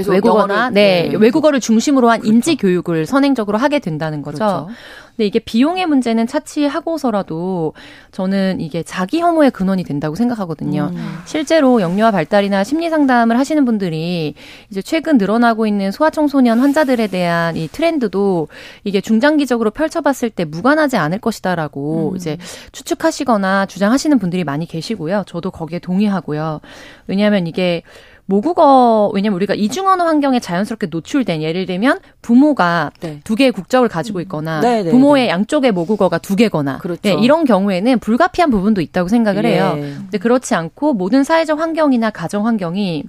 [0.03, 2.35] 외국어나 네, 네, 외국어를 중심으로 한 그렇죠.
[2.35, 4.39] 인지 교육을 선행적으로 하게 된다는 거죠.
[4.39, 4.69] 그렇죠.
[5.17, 7.73] 근데 이게 비용의 문제는 차치하고서라도
[8.11, 10.91] 저는 이게 자기 혐오의 근원이 된다고 생각하거든요.
[10.93, 11.19] 음.
[11.25, 14.35] 실제로 영유아 발달이나 심리 상담을 하시는 분들이
[14.71, 18.49] 이제 최근 늘어나고 있는 소아청소년 환자들에 대한 이 트렌드도
[18.83, 22.17] 이게 중장기적으로 펼쳐봤을 때 무관하지 않을 것이다라고 음.
[22.17, 22.37] 이제
[22.73, 25.23] 추측하시거나 주장하시는 분들이 많이 계시고요.
[25.29, 26.61] 저도 거기에 동의하고요.
[27.07, 27.83] 왜냐하면 이게
[28.27, 33.21] 모국어 왜냐면 우리가 이중 언어 환경에 자연스럽게 노출된 예를 들면 부모가 네.
[33.25, 35.29] 두 개의 국적을 가지고 있거나 네, 네, 부모의 네.
[35.31, 37.01] 양쪽의 모국어가 두 개거나 그렇죠.
[37.03, 39.75] 네, 이런 경우에는 불가피한 부분도 있다고 생각을 해요.
[39.77, 39.81] 예.
[39.81, 43.05] 근데 그렇지 않고 모든 사회적 환경이나 가정 환경이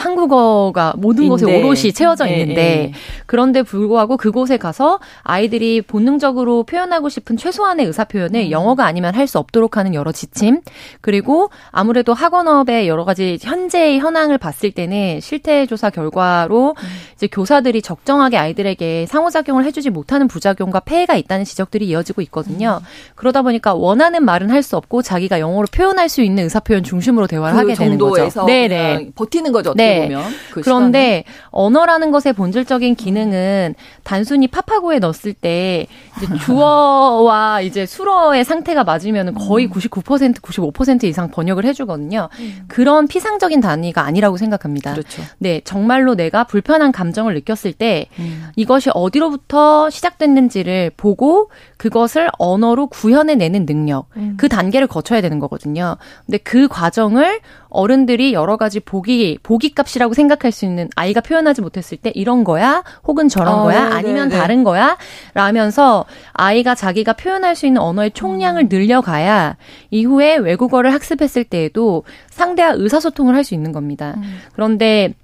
[0.00, 2.92] 한국어가 모든 곳에 오롯이 채워져 예, 있는데 예.
[3.26, 8.50] 그런데 불구하고 그곳에 가서 아이들이 본능적으로 표현하고 싶은 최소한의 의사 표현을 음.
[8.50, 10.60] 영어가 아니면 할 수 없도록 하는 여러 지침
[11.00, 16.88] 그리고 아무래도 학원업의 여러 가지 현재의 현황을 봤을 때는 실태 조사 결과로 음.
[17.14, 22.80] 이제 교사들이 적정하게 아이들에게 상호작용을 해주지 못하는 부작용과 폐해가 있다는 지적들이 이어지고 있거든요.
[22.80, 22.86] 음.
[23.14, 27.26] 그러다 보니까 원하는 말은 할 수 없고 자기가 영어로 표현할 수 있는 의사 표현 중심으로
[27.26, 28.44] 대화를 그 하게 되는 거죠.
[28.46, 29.72] 네네 버티는 거죠.
[29.74, 29.89] 네.
[30.02, 30.24] 보면.
[30.52, 31.24] 그 그런데 시간에.
[31.50, 39.66] 언어라는 것의 본질적인 기능은 단순히 파파고에 넣었을 때 이제 주어와 이제 수어의 상태가 맞으면 거의
[39.66, 39.70] 음.
[39.70, 42.28] 99% 95% 이상 번역을 해주거든요.
[42.38, 42.64] 음.
[42.68, 44.92] 그런 피상적인 단위가 아니라고 생각합니다.
[44.92, 45.22] 그렇죠.
[45.38, 48.48] 네, 정말로 내가 불편한 감정을 느꼈을 때 음.
[48.56, 51.50] 이것이 어디로부터 시작됐는지를 보고
[51.80, 54.34] 그것을 언어로 구현해 내는 능력, 음.
[54.36, 55.96] 그 단계를 거쳐야 되는 거거든요.
[56.26, 57.40] 근데 그 과정을
[57.70, 62.82] 어른들이 여러 가지 보기 보기 값이라고 생각할 수 있는 아이가 표현하지 못했을 때 이런 거야
[63.04, 64.98] 혹은 저런 어, 거야 네네, 아니면 네 다른 거야
[65.32, 68.68] 라면서 아이가 자기가 표현할 수 있는 언어의 총량을 음.
[68.70, 69.56] 늘려가야
[69.88, 74.16] 이후에 외국어를 학습했을 때에도 상대와 의사소통을 할 수 있는 겁니다.
[74.18, 74.38] 음.
[74.52, 75.14] 그런데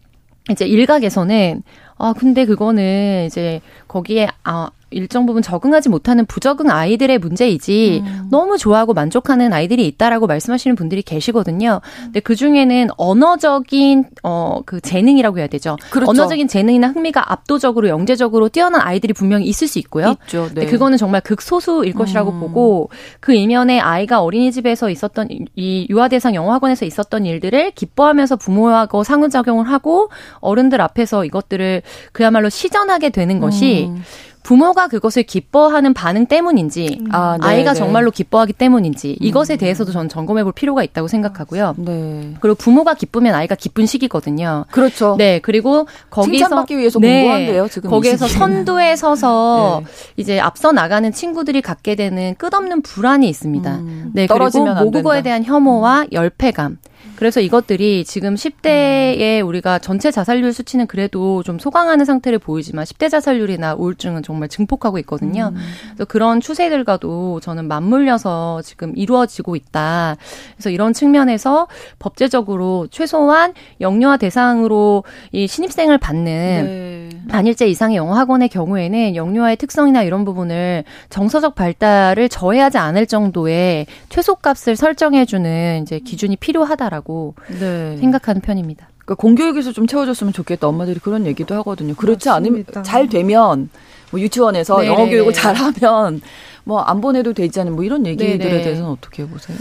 [0.50, 1.62] 이제 일각에서는
[1.98, 8.28] 아 근데 그거는 이제 거기에 아 일정 부분 적응하지 못하는 부적응 아이들의 문제이지 음.
[8.30, 11.80] 너무 좋아하고 만족하는 아이들이 있다라고 말씀하시는 분들이 계시거든요.
[12.04, 15.76] 근데 그 중에는 언어적인 어 그 재능이라고 해야 되죠.
[15.90, 16.10] 그렇죠.
[16.10, 20.16] 언어적인 재능이나 흥미가 압도적으로 영재적으로 뛰어난 아이들이 분명히 있을 수 있고요.
[20.24, 20.44] 있죠.
[20.48, 20.54] 네.
[20.54, 22.40] 근데 그거는 정말 극소수일 것이라고 음.
[22.40, 29.04] 보고 그 이면에 아이가 어린이집에서 있었던 이 유아 대상 영어 학원에서 있었던 일들을 기뻐하면서 부모하고
[29.04, 31.82] 상호작용을 하고 어른들 앞에서 이것들을
[32.12, 34.02] 그야말로 시전하게 되는 것이 음.
[34.46, 37.08] 부모가 그것을 기뻐하는 반응 때문인지 음.
[37.10, 37.78] 아, 네, 아이가 네.
[37.80, 39.58] 정말로 기뻐하기 때문인지 이것에 음.
[39.58, 41.74] 대해서도 저는 점검해 볼 필요가 있다고 생각하고요.
[41.78, 42.34] 네.
[42.38, 44.64] 그리고 부모가 기쁘면 아이가 기쁜 시기거든요.
[44.70, 45.16] 그렇죠.
[45.18, 45.40] 네.
[45.40, 47.68] 그리고 거기서 칭찬받기 위해서 네, 공부한대요.
[47.68, 49.90] 지금 거기에서 선두에 서서 네.
[50.16, 53.74] 이제 앞서 나가는 친구들이 갖게 되는 끝없는 불안이 있습니다.
[53.74, 54.12] 음.
[54.14, 54.28] 네.
[54.28, 56.78] 그리고 모국어에 대한 혐오와 열패감.
[57.16, 59.48] 그래서 이것들이 지금 10대에 음.
[59.48, 65.52] 우리가 전체 자살률 수치는 그래도 좀 소강하는 상태를 보이지만 10대 자살률이나 우울증은 정말 증폭하고 있거든요.
[65.54, 65.60] 음.
[65.88, 70.16] 그래서 그런 추세들과도 저는 맞물려서 지금 이루어지고 있다.
[70.54, 77.08] 그래서 이런 측면에서 법제적으로 최소한 영유아 대상으로 이 신입생을 받는 네.
[77.28, 84.76] 반일제 이상의 영어 학원의 경우에는 영유아의 특성이나 이런 부분을 정서적 발달을 저해하지 않을 정도의 최소값을
[84.76, 87.05] 설정해주는 이제 기준이 필요하다라고.
[87.06, 87.96] 있다고 네.
[87.98, 88.88] 생각하는 편입니다.
[88.98, 90.66] 그러니까 공교육에서 좀 채워줬으면 좋겠다.
[90.66, 91.94] 엄마들이 그런 얘기도 하거든요.
[91.94, 92.34] 그렇지 맞습니다.
[92.72, 93.70] 않으면 잘 되면
[94.10, 94.88] 뭐 유치원에서 네네.
[94.92, 96.20] 영어 교육을 잘하면
[96.64, 98.62] 뭐 안 보내도 되지 않은 뭐 이런 얘기들에 네네.
[98.62, 99.56] 대해서는 어떻게 보세요?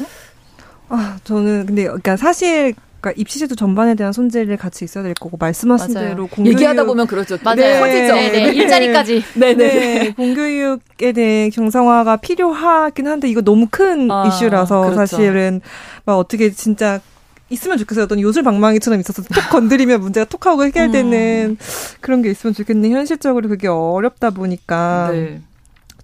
[0.89, 5.93] 아 저는 근데 그러니까 사실 그러니까 입시제도 전반에 대한 손재를 같이 있어야 될 거고 말씀하신
[5.93, 6.09] 맞아요.
[6.09, 7.37] 대로 공교육 얘기하다 보면 그렇죠.
[7.43, 7.55] 맞아요.
[7.57, 7.79] 네.
[7.79, 8.15] 커지죠.
[8.15, 8.53] 네, 네.
[8.55, 9.23] 일자리까지.
[9.35, 10.11] 네, 네.
[10.13, 14.95] 공교육에 대한 경상화가 필요하긴 한데 이거 너무 큰 아, 이슈라서 그렇죠.
[14.95, 15.61] 사실은
[16.05, 16.99] 막 어떻게 진짜
[17.55, 18.05] 있으면 좋겠어요.
[18.05, 21.57] 어떤 요술방망이처럼 있어서 톡 건드리면 문제가 톡 하고 해결되는 음.
[22.01, 25.41] 그런 게 있으면 좋겠는데 현실적으로 그게 어렵다 보니까 네.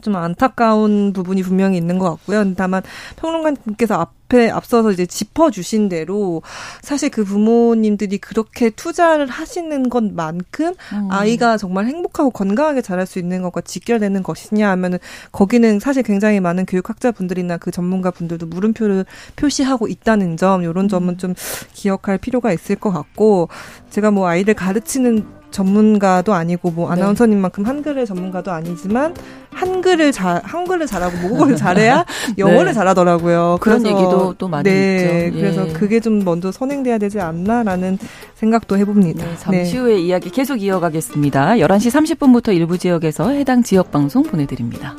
[0.02, 2.54] 좀 안타까운 부분이 분명히 있는 것 같고요.
[2.56, 2.82] 다만
[3.18, 6.42] 평론가님께서 앞에 앞서서 이제 짚어주신 대로
[6.82, 11.08] 사실 그 부모님들이 그렇게 투자를 하시는 것만큼 음.
[11.12, 15.00] 아이가 정말 행복하고 건강하게 자랄 수 있는 것과 직결되는 것이냐 하면은
[15.32, 21.18] 거기는 사실 굉장히 많은 교육학자분들이나 그 전문가분들도 물음표를 표시하고 있다는 점, 이런 점은 음.
[21.18, 21.36] 좀
[21.74, 23.50] 기억할 필요가 있을 것 같고
[23.90, 27.02] 제가 뭐 아이를 가르치는 전문가도 아니고 뭐 네.
[27.02, 29.14] 아나운서님만큼 한글의 전문가도 아니지만
[29.54, 32.06] 한글을 잘 한글을 잘하고 모국어를 잘해야
[32.38, 32.74] 영어를 네.
[32.74, 33.58] 잘하더라고요.
[33.62, 35.38] 그런 얘기도 또 많이 네, 있죠.
[35.38, 35.42] 예.
[35.42, 37.98] 그래서 그게 좀 먼저 선행돼야 되지 않나라는
[38.36, 39.26] 생각도 해봅니다.
[39.26, 39.78] 네, 잠시 네.
[39.78, 41.56] 후에 이야기 계속 이어가겠습니다.
[41.56, 44.96] 11시 30분부터 일부 지역에서 해당 지역 방송 보내드립니다.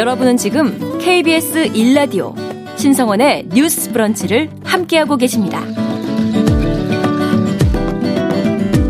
[0.00, 2.34] 여러분은 지금 KBS 1라디오
[2.78, 5.62] 신성원의 뉴스 브런치를 함께하고 계십니다.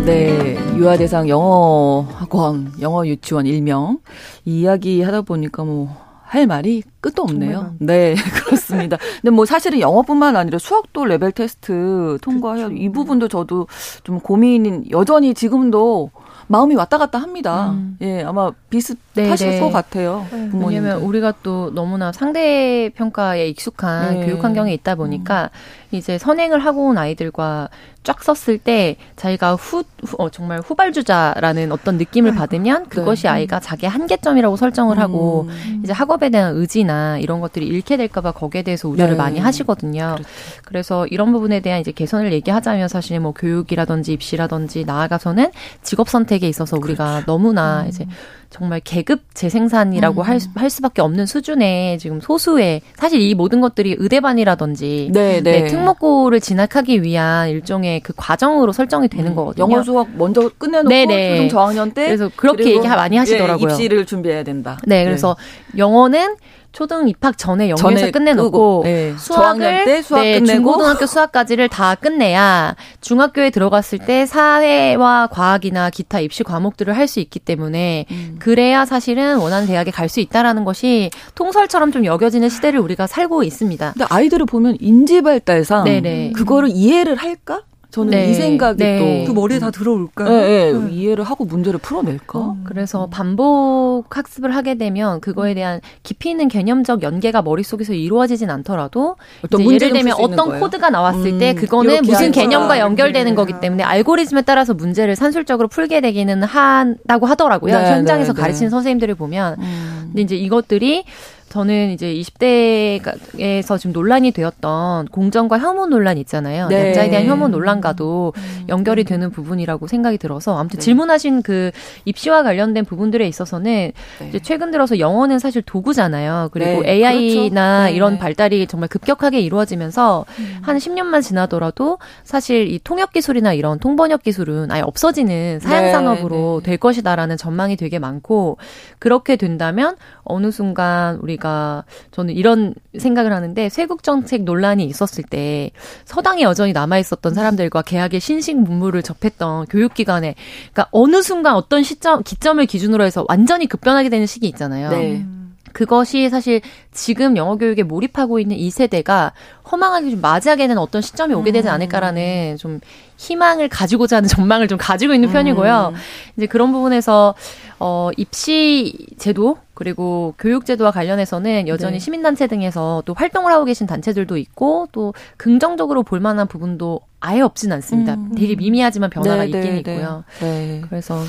[0.06, 3.98] 네, 유아대상 영어 학원, 영어 유치원 일명
[4.44, 7.74] 이 이야기 하다 보니까 뭐 할 말이 끝도 없네요.
[7.80, 8.14] 네,
[8.46, 8.98] 그렇습니다.
[9.20, 12.80] 근데 뭐 사실은 영어뿐만 아니라 수학도 레벨 테스트 통과해야 그렇죠.
[12.80, 13.66] 이 부분도 저도
[14.04, 16.12] 좀 고민인 여전히 지금도
[16.50, 17.70] 마음이 왔다 갔다 합니다.
[17.70, 17.96] 음.
[18.00, 19.60] 예, 아마 비슷하실 네네.
[19.60, 20.26] 것 같아요.
[20.32, 20.50] 네.
[20.52, 24.26] 왜냐면 우리가 또 너무나 상대 평가에 익숙한 네.
[24.26, 25.50] 교육 환경에 있다 보니까
[25.92, 25.96] 음.
[25.96, 27.68] 이제 선행을 하고 온 아이들과
[28.02, 33.28] 쫙 썼을 때 자기가 후, 후 어, 정말 후발주자라는 어떤 느낌을 받으면 그것이 네.
[33.28, 35.80] 아이가 자기 한계점이라고 설정을 하고 음.
[35.84, 39.18] 이제 학업에 대한 의지나 이런 것들이 잃게 될까봐 거기에 대해서 우려를 네.
[39.18, 40.14] 많이 하시거든요.
[40.16, 40.30] 그렇죠.
[40.64, 45.50] 그래서 이런 부분에 대한 이제 개선을 얘기하자면 사실 뭐 교육이라든지 입시라든지 나아가서는
[45.82, 47.26] 직업 선택에 있어서 우리가 그렇죠.
[47.26, 47.88] 너무나 음.
[47.88, 48.06] 이제
[48.50, 50.26] 정말 계급 재생산이라고 음.
[50.26, 55.62] 할, 할 수밖에 없는 수준의 지금 소수의 사실 이 모든 것들이 의대반이라든지 네, 네.
[55.62, 59.36] 네, 특목고를 진학하기 위한 일종의 그 과정으로 설정이 되는 음.
[59.36, 59.64] 거거든요.
[59.70, 61.36] 영어 수학 먼저 끝내놓고 네네.
[61.36, 63.68] 초등 저학년 때 그래서 그렇게 얘기 많이 하시더라고요.
[63.68, 64.78] 예, 입시를 준비해야 된다.
[64.84, 65.36] 네, 그래서
[65.72, 65.78] 네.
[65.78, 66.34] 영어는
[66.72, 69.14] 초등 입학 전에 영유에서 끝내놓고 네.
[69.18, 76.20] 수학을 때 수학 네, 끝내고 중고등학교 수학까지를 다 끝내야 중학교에 들어갔을 때 사회와 과학이나 기타
[76.20, 78.36] 입시 과목들을 할 수 있기 때문에 음.
[78.38, 83.92] 그래야 사실은 원하는 대학에 갈 수 있다라는 것이 통설처럼 좀 여겨지는 시대를 우리가 살고 있습니다.
[83.92, 86.32] 근데 아이들을 보면 인지 발달상 네네.
[86.36, 87.62] 그거를 이해를 할까?
[87.90, 88.30] 저는 네.
[88.30, 89.24] 이 생각이 네.
[89.24, 90.28] 또그 머리에 다 들어올까요?
[90.28, 90.90] 네, 네.
[90.92, 92.38] 이해를 하고 문제를 풀어낼까?
[92.38, 92.64] 음.
[92.64, 99.70] 그래서 반복 학습을 하게 되면 그거에 대한 깊이 있는 개념적 연계가 머릿속에서 이루어지진 않더라도 어떤
[99.70, 101.38] 예를 들면 어떤 코드가 나왔을 음.
[101.38, 107.76] 때 그거는 무슨 개념과 연결되는 거기 때문에 알고리즘에 따라서 문제를 산술적으로 풀게 되기는 한다고 하더라고요.
[107.76, 108.42] 네, 현장에서 네, 네.
[108.42, 109.56] 가르치는 선생님들을 보면.
[109.58, 110.00] 음.
[110.10, 111.04] 근데 이제 이것들이
[111.50, 116.68] 저는 이제 20대에서 지금 논란이 되었던 공정과 혐오 논란 있잖아요.
[116.68, 116.90] 네.
[116.90, 118.64] 약자에 대한 혐오 논란과도 음.
[118.68, 120.84] 연결이 되는 부분이라고 생각이 들어서 아무튼 네.
[120.84, 121.72] 질문하신 그
[122.04, 124.28] 입시와 관련된 부분들에 있어서는 네.
[124.28, 126.50] 이제 최근 들어서 영어는 사실 도구잖아요.
[126.52, 126.92] 그리고 네.
[126.92, 127.96] AI나 그렇죠.
[127.96, 130.58] 이런 발달이 정말 급격하게 이루어지면서 음.
[130.62, 136.76] 한 10년만 지나더라도 사실 이 통역 기술이나 이런 통번역 기술은 아예 없어지는 사양 산업으로 될
[136.76, 138.58] 것이다라는 전망이 되게 많고
[139.00, 145.72] 그렇게 된다면 어느 순간 우리 저희가 저는 이런 생각을 하는데 쇄국 정책 논란이 있었을 때
[146.04, 150.34] 서당에 여전히 남아 있었던 사람들과 계약의 신식 문물을 접했던 교육기관에
[150.72, 154.90] 그러니까 어느 순간 어떤 시점 기점을 기준으로 해서 완전히 급변하게 되는 시기 있잖아요.
[154.90, 155.26] 네.
[155.72, 156.60] 그것이 사실
[156.92, 159.32] 지금 영어 교육에 몰입하고 있는 이 세대가
[159.70, 161.72] 허망하게 좀 맞이하게 되는 어떤 시점이 오게 되지 음.
[161.74, 162.80] 않을까라는 좀
[163.16, 165.92] 희망을 가지고자 하는 전망을 좀 가지고 있는 편이고요.
[165.94, 165.98] 음.
[166.36, 167.34] 이제 그런 부분에서
[167.78, 171.98] 어 입시 제도 그리고 교육 제도와 관련해서는 여전히 네.
[171.98, 177.72] 시민단체 등에서 또 활동을 하고 계신 단체들도 있고 또 긍정적으로 볼 만한 부분도 아예 없진
[177.72, 178.14] 않습니다.
[178.14, 178.34] 음.
[178.34, 180.24] 되게 미미하지만 변화가 네, 네 있긴 네, 있고요.
[180.40, 180.82] 네.
[180.88, 181.22] 그래서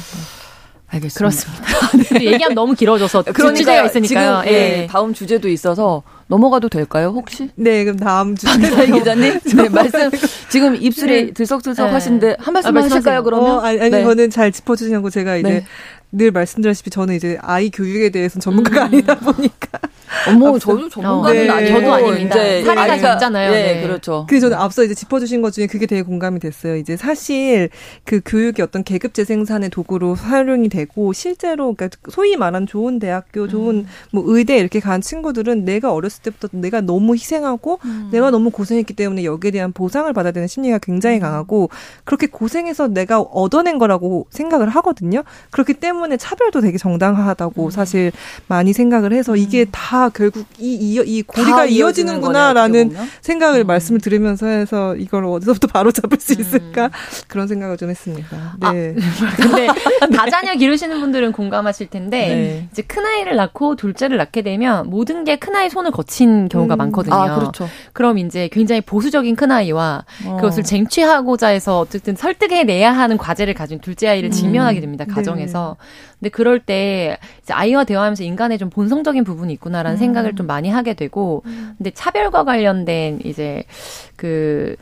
[0.91, 1.17] 알겠습니다.
[1.17, 2.17] 그렇습니다.
[2.19, 2.25] 네.
[2.33, 4.41] 얘기하면 너무 길어져서 그러니까 주제가 있으니까요.
[4.43, 4.87] 지금, 예.
[4.89, 7.49] 다음 주제도 있어서 넘어가도 될까요, 혹시?
[7.55, 8.57] 네, 그럼 다음 주제.
[8.57, 10.09] 박사 기자님, 네, 말씀,
[10.49, 11.33] 지금 입술이 네.
[11.33, 11.91] 들썩들썩 네.
[11.91, 13.51] 하신데, 한 말씀 아, 하실까요, 그러면?
[13.51, 14.01] 어, 아니, 아니 네.
[14.01, 15.65] 저는 잘 짚어주시냐고 제가 이제 네.
[16.13, 18.85] 늘 말씀드렸다시피 저는 이제 아이 교육에 대해서는 전문가가 음.
[18.87, 19.79] 아니다 보니까
[20.27, 21.67] 어머, 저도 전문가는 어, 네.
[21.67, 22.35] 저도 아닙니다.
[22.35, 23.51] 사례가 적잖아요.
[23.51, 24.25] 네, 네, 그렇죠.
[24.29, 26.75] 그 저는 앞서 이제 짚어주신 것 중에 그게 되게 공감이 됐어요.
[26.75, 27.69] 이제 사실
[28.03, 33.75] 그 교육이 어떤 계급 재생산의 도구로 활용이 되고 실제로 그러니까 소위 말한 좋은 대학교, 좋은
[33.75, 33.87] 음.
[34.11, 38.09] 뭐 의대 이렇게 간 친구들은 내가 어렸을 때부터 내가 너무 희생하고 음.
[38.11, 41.21] 내가 너무 고생했기 때문에 여기에 대한 보상을 받아야 되는 심리가 굉장히 음.
[41.21, 41.69] 강하고
[42.03, 45.23] 그렇게 고생해서 내가 얻어낸 거라고 생각을 하거든요.
[45.49, 47.69] 그렇기 때문에 차별도 되게 정당하다고 음.
[47.71, 48.11] 사실
[48.47, 49.71] 많이 생각을 해서 이게 음.
[49.71, 53.67] 다 결국 이, 이, 이 고리가 이어지는구나라는 생각을 음.
[53.67, 56.39] 말씀을 들으면서 해서 이걸 어디서부터 바로 잡을 수 음.
[56.41, 56.89] 있을까
[57.27, 58.55] 그런 생각을 좀 했습니다.
[58.61, 58.95] 아, 네.
[58.97, 59.67] 아, 근데
[60.15, 62.67] 다자녀 기르시는 분들은 공감하실 텐데 네.
[62.71, 66.77] 이제 큰 아이를 낳고 둘째를 낳게 되면 모든 게 큰 아이 손을 거친 경우가 음.
[66.77, 67.15] 많거든요.
[67.15, 67.69] 아, 그렇죠.
[67.93, 70.35] 그럼 이제 굉장히 보수적인 큰 아이와 어.
[70.35, 74.31] 그것을 쟁취하고자 해서 어쨌든 설득해내야 하는 과제를 가진 둘째 아이를 음.
[74.31, 75.05] 직면하게 됩니다.
[75.05, 75.77] 가정에서.
[75.79, 75.85] 네.
[76.19, 77.17] 근데 그럴 때
[77.49, 79.99] 아이와 대화하면서 인간의 좀 본성적인 부분이 있구나라는 음.
[79.99, 81.75] 생각을 좀 많이 하게 되고 음.
[81.77, 83.63] 근데 차별과 관련된 이제
[84.17, 84.75] 그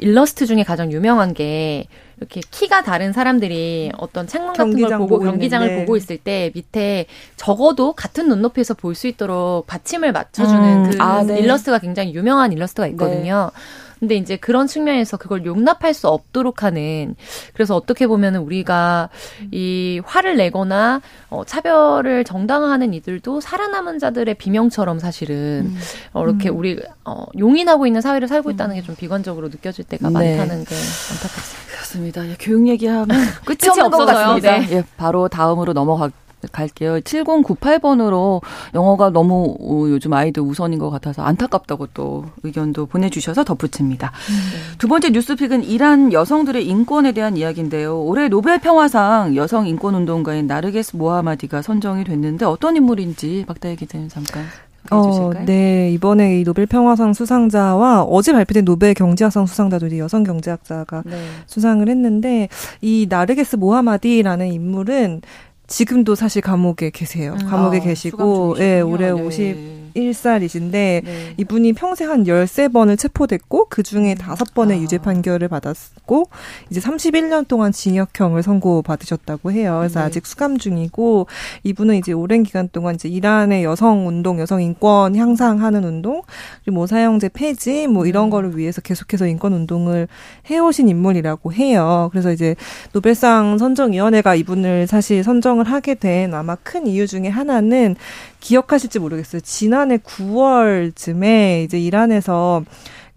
[0.00, 1.86] 일러스트 중에 가장 유명한 게
[2.18, 5.84] 이렇게 키가 다른 사람들이 어떤 창문 같은 걸 보고 경기장을 있는데.
[5.84, 10.90] 보고 있을 때 밑에 적어도 같은 눈높이에서 볼 수 있도록 받침을 맞춰주는 음.
[10.90, 11.38] 그 아, 네.
[11.40, 13.50] 일러스트가 굉장히 유명한 일러스트가 있거든요.
[13.54, 13.60] 네.
[14.00, 17.14] 근데 이제 그런 측면에서 그걸 용납할 수 없도록 하는
[17.54, 19.08] 그래서 어떻게 보면은 우리가
[19.50, 21.00] 이 화를 내거나
[21.30, 25.78] 어, 차별을 정당화하는 이들도 살아남은 자들의 비명처럼 사실은 음.
[26.12, 26.58] 어, 이렇게 음.
[26.58, 30.36] 우리 어, 용인하고 있는 사회를 살고 있다는 게 좀 비관적으로 느껴질 때가 네.
[30.36, 31.63] 많다는 게 안타깝습니다.
[31.94, 32.26] 그렇습니다.
[32.28, 33.08] 예, 교육 얘기하면
[33.44, 34.58] 끝이, 끝이 없는 것 같습니다.
[34.58, 34.68] 네.
[34.70, 36.10] 예, 바로 다음으로 넘어가
[36.52, 37.00] 갈게요.
[37.00, 38.42] 7098번으로
[38.74, 39.56] 영어가 너무
[39.88, 44.12] 요즘 아이들 우선인 것 같아서 안타깝다고 또 의견도 보내주셔서 덧붙입니다.
[44.28, 44.74] 음.
[44.76, 47.98] 두 번째 뉴스픽은 이란 여성들의 인권에 대한 이야기인데요.
[48.02, 54.44] 올해 노벨 평화상 여성 인권 운동가인 나르게스 모하마디가 선정이 됐는데 어떤 인물인지 박다혜 기자님 잠깐
[54.90, 55.90] 어, 네.
[55.92, 61.16] 이번에 이 노벨 평화상 수상자와 어제 발표된 노벨 경제학상 수상자도 이제 여성 경제학자가 네.
[61.46, 62.48] 수상을 했는데
[62.80, 65.22] 이 나르게스 모하마디라는 인물은
[65.66, 67.36] 지금도 사실 감옥에 계세요.
[67.40, 67.46] 음.
[67.46, 69.12] 감옥에 아, 계시고, 예, 올해 네.
[69.12, 71.34] 50, 51살이신데 네.
[71.36, 74.70] 이분이 평생 한 13번을 체포됐고 그중에 5번의 음.
[74.70, 74.76] 아.
[74.78, 76.28] 유죄 판결을 받았고
[76.70, 79.76] 이제 31년 동안 징역형을 선고받으셨다고 해요.
[79.80, 80.06] 그래서 네.
[80.06, 81.26] 아직 수감 중이고
[81.62, 86.22] 이분은 이제 오랜 기간 동안 이제 이란의 여성 운동, 여성 인권 향상하는 운동,
[86.64, 88.30] 그리고 뭐 사형제 폐지 뭐 이런 네.
[88.30, 90.08] 거를 위해서 계속해서 인권 운동을
[90.50, 92.08] 해오신 인물이라고 해요.
[92.12, 92.56] 그래서 이제
[92.92, 97.96] 노벨상 선정위원회가 이분을 사실 선정을 하게 된 아마 큰 이유 중에 하나는
[98.40, 99.40] 기억하실지 모르겠어요.
[99.40, 102.64] 지난 해 9월쯤에 이제 이란에서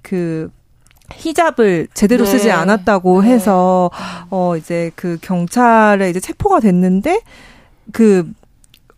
[0.01, 0.49] 그
[1.13, 2.32] 히잡을 제대로 네.
[2.32, 3.30] 쓰지 않았다고 네.
[3.30, 3.89] 해서
[4.30, 7.21] 어 이제 그 경찰에 이제 체포가 됐는데
[7.91, 8.30] 그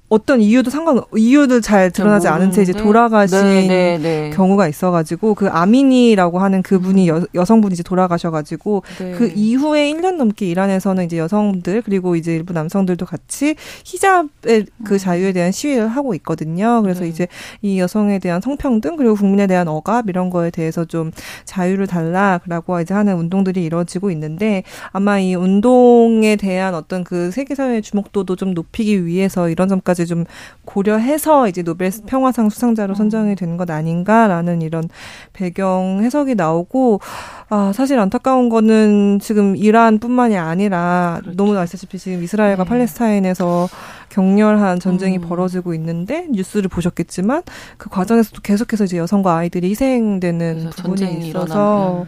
[0.09, 4.29] 어떤 이유도 상관 이유도 잘 드러나지 않은 채 이제 돌아가신 네, 네, 네.
[4.31, 9.11] 경우가 있어가지고 그 아미니라고 하는 그분이 여, 여성분이 이제 돌아가셔가지고 네.
[9.11, 14.97] 그 이후에 1년 넘게 이란에서는 이제 여성들 그리고 이제 일부 남성들도 같이 히잡의 그 음.
[14.97, 16.81] 자유에 대한 시위를 하고 있거든요.
[16.81, 17.09] 그래서 네.
[17.09, 17.27] 이제
[17.61, 21.11] 이 여성에 대한 성평등 그리고 국민에 대한 억압 이런 거에 대해서 좀
[21.45, 27.83] 자유를 달라라고 이제 하는 운동들이 이루어지고 있는데 아마 이 운동에 대한 어떤 그 세계 사회의
[27.83, 30.25] 주목도도 좀 높이기 위해서 이런 점까지 것까지 좀
[30.65, 34.87] 고려해서 이제 노벨 평화상 수상자로 선정이 된 것 아닌가라는 이런
[35.33, 37.01] 배경 해석이 나오고
[37.49, 41.35] 아 사실 안타까운 거는 지금 이란뿐만이 아니라 그렇죠.
[41.35, 42.69] 너무 아시다시피 지금 이스라엘과 네.
[42.69, 43.67] 팔레스타인에서
[44.09, 45.27] 격렬한 전쟁이 음.
[45.27, 47.41] 벌어지고 있는데 뉴스를 보셨겠지만
[47.77, 52.07] 그 과정에서도 계속해서 이제 여성과 아이들이 희생되는 부분이 있어서 그렇죠.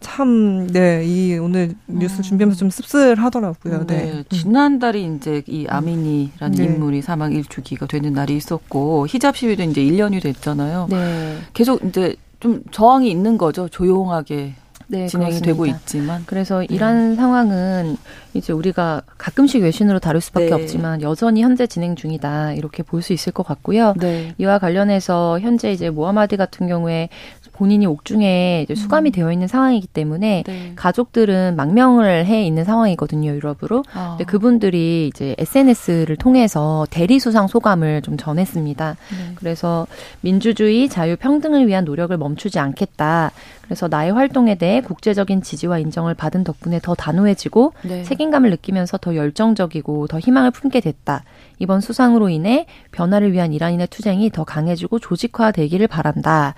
[0.00, 2.22] 참, 네, 이 오늘 뉴스 음.
[2.22, 3.86] 준비하면서 좀 씁쓸하더라고요.
[3.86, 3.96] 네.
[3.96, 4.24] 네.
[4.30, 6.64] 지난달이 이제 이 아미니라는 네.
[6.64, 10.88] 인물이 사망 일주기가 되는 날이 있었고, 히잡 시위도 이제 1년이 됐잖아요.
[10.90, 11.36] 네.
[11.52, 13.68] 계속 이제 좀 저항이 있는 거죠.
[13.68, 14.54] 조용하게.
[14.88, 15.46] 네, 진행이 그렇습니다.
[15.46, 16.66] 되고 있지만 그래서 네.
[16.68, 17.96] 이런 상황은
[18.34, 20.52] 이제 우리가 가끔씩 외신으로 다룰 수밖에 네.
[20.52, 23.94] 없지만 여전히 현재 진행 중이다 이렇게 볼 수 있을 것 같고요.
[23.98, 24.34] 네.
[24.38, 27.08] 이와 관련해서 현재 이제 모하마디 같은 경우에
[27.52, 29.12] 본인이 옥중에 이제 수감이 음.
[29.12, 30.72] 되어 있는 상황이기 때문에 네.
[30.76, 33.84] 가족들은 망명을 해 있는 상황이거든요 유럽으로.
[33.92, 34.16] 아.
[34.16, 38.96] 근데 그분들이 이제 SNS를 통해서 대리 수상 소감을 좀 전했습니다.
[39.10, 39.32] 네.
[39.34, 39.86] 그래서
[40.22, 43.30] 민주주의, 자유, 평등을 위한 노력을 멈추지 않겠다.
[43.62, 48.02] 그래서 나의 활동에 대해 국제적인 지지와 인정을 받은 덕분에 더 단호해지고 네.
[48.20, 51.24] 책임감을 느끼면서 더 열정적이고 더 희망을 품게 됐다.
[51.58, 56.54] 이번 수상으로 인해 변화를 위한 이란인의 투쟁이 더 강해지고 조직화되기를 바란다.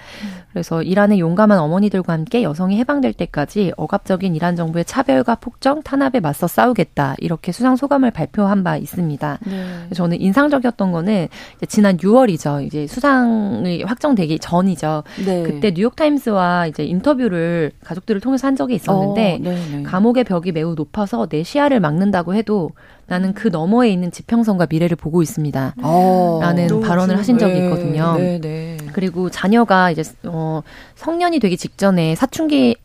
[0.52, 6.46] 그래서 이란의 용감한 어머니들과 함께 여성이 해방될 때까지 억압적인 이란 정부의 차별과 폭정, 탄압에 맞서
[6.46, 7.16] 싸우겠다.
[7.18, 9.38] 이렇게 수상 소감을 발표한 바 있습니다.
[9.46, 9.88] 네.
[9.94, 11.28] 저는 인상적이었던 거는
[11.68, 12.64] 지난 6월이죠.
[12.66, 15.04] 이제 수상이 확정되기 전이죠.
[15.24, 15.42] 네.
[15.42, 19.82] 그때 뉴욕 타임스와 이제 인터뷰를 가족들을 통해서 한 적이 있었는데 어, 네, 네.
[19.82, 22.70] 감옥의 벽이 매우 높아서 내시 야를 막는다고 해도
[23.06, 25.74] 나는 그 너머에 있는 지평선과 미래를 보고 있습니다.
[25.82, 28.16] 어, 라는 발언을 하신 적이 네, 있거든요.
[28.16, 30.62] 네, 네, 그리고 자녀가 이제 어
[30.94, 32.76] 성년이 되기 직전에 사춘기를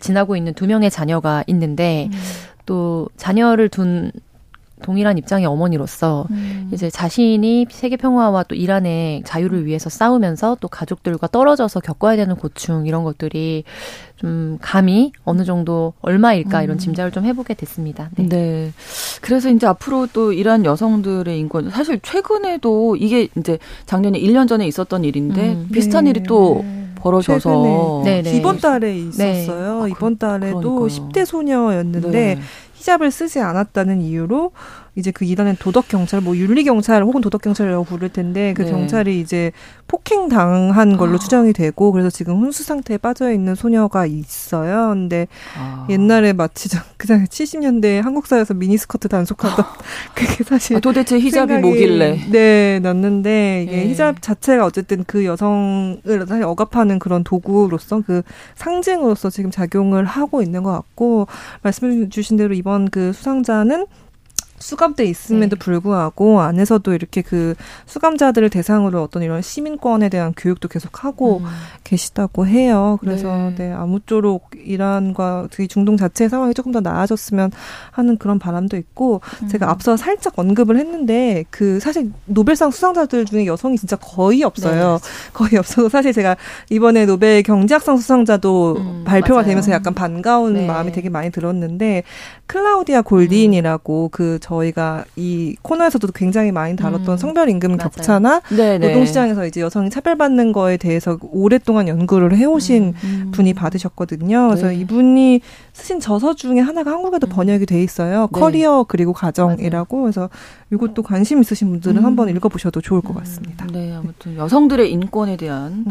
[0.00, 2.18] 지나고 있는 두 명의 자녀가 있는데 음.
[2.66, 4.12] 또 자녀를 둔
[4.82, 6.70] 동일한 입장의 어머니로서 음.
[6.72, 12.86] 이제 자신이 세계 평화와 또 이란의 자유를 위해서 싸우면서 또 가족들과 떨어져서 겪어야 되는 고충
[12.86, 13.64] 이런 것들이
[14.16, 16.78] 좀 감히 어느 정도 얼마일까 이런 음.
[16.78, 18.10] 짐작을 좀 해보게 됐습니다.
[18.16, 18.28] 네.
[18.28, 18.72] 네.
[19.22, 25.04] 그래서 이제 앞으로 또 이란 여성들의 인권 사실 최근에도 이게 이제 작년에 1년 전에 있었던
[25.04, 25.68] 일인데 음.
[25.72, 26.10] 비슷한 네.
[26.10, 26.64] 일이 또
[27.00, 28.36] 벌어져서 네, 네.
[28.36, 29.84] 이번 달에 있었어요.
[29.84, 29.90] 네.
[29.90, 30.86] 이번 달에도 그러니까요.
[30.86, 32.38] 10대 소녀였는데 네.
[32.74, 34.52] 히잡을 쓰지 않았다는 이유로
[34.96, 38.70] 이제 그 이단의 도덕 경찰, 뭐 윤리 경찰 혹은 도덕 경찰이라고 부를 텐데 그 네.
[38.70, 39.52] 경찰이 이제
[39.86, 41.18] 폭행 당한 걸로 아.
[41.18, 44.88] 추정이 되고 그래서 지금 혼수 상태에 빠져 있는 소녀가 있어요.
[44.90, 45.26] 근데
[45.58, 45.86] 아.
[45.88, 49.64] 옛날에 마치 그냥 70년대 한국 사회에서 미니스커트 단속하던
[50.14, 52.28] 그게 사실 아, 도대체 히잡이 뭐길래?
[52.30, 53.88] 네, 났는데 이게 네.
[53.88, 58.22] 히잡 자체가 어쨌든 그 여성을 사실 억압하는 그런 도구로서 그
[58.54, 61.26] 상징으로서 지금 작용을 하고 있는 것 같고
[61.62, 63.86] 말씀해 주신 대로 이번 그 수상자는
[64.60, 65.58] 수감돼 있음에도 네.
[65.58, 67.54] 불구하고 안에서도 이렇게 그
[67.86, 71.46] 수감자들을 대상으로 어떤 이런 시민권에 대한 교육도 계속 하고 음.
[71.82, 72.98] 계시다고 해요.
[73.00, 73.70] 그래서 네.
[73.70, 77.50] 네, 아무쪼록 이란과 그 중동 자체의 상황이 조금 더 나아졌으면
[77.90, 79.48] 하는 그런 바람도 있고 음.
[79.48, 84.98] 제가 앞서 살짝 언급을 했는데 그 사실 노벨상 수상자들 중에 여성이 진짜 거의 없어요.
[85.02, 85.30] 네.
[85.32, 86.36] 거의 없어서 사실 제가
[86.68, 89.48] 이번에 노벨 경제학상 수상자도 음, 발표가 맞아요.
[89.48, 90.66] 되면서 약간 반가운 네.
[90.66, 92.02] 마음이 되게 많이 들었는데
[92.46, 94.08] 클라우디아 골딘이라고 음.
[94.10, 97.16] 그 저희가 이 코너에서도 굉장히 많이 다뤘던 음.
[97.16, 97.90] 성별 임금 맞아요.
[97.90, 98.78] 격차나 네네.
[98.78, 98.88] 네.
[98.88, 103.22] 노동시장에서 이제 여성이 차별받는 거에 대해서 오랫동안 연구를 해오신 음.
[103.26, 103.30] 음.
[103.30, 104.48] 분이 받으셨거든요.
[104.48, 104.76] 그래서 네.
[104.76, 105.40] 이분이
[105.72, 107.30] 쓰신 저서 중에 하나가 한국에도 음.
[107.30, 108.28] 번역이 돼 있어요.
[108.32, 108.40] 네.
[108.40, 110.04] 커리어 그리고 가정이라고 맞아요.
[110.04, 110.30] 그래서
[110.72, 112.04] 이것도 관심 있으신 분들은 음.
[112.04, 113.66] 한번 읽어보셔도 좋을 것 같습니다.
[113.72, 115.84] 네, 아무튼 여성들의 인권에 대한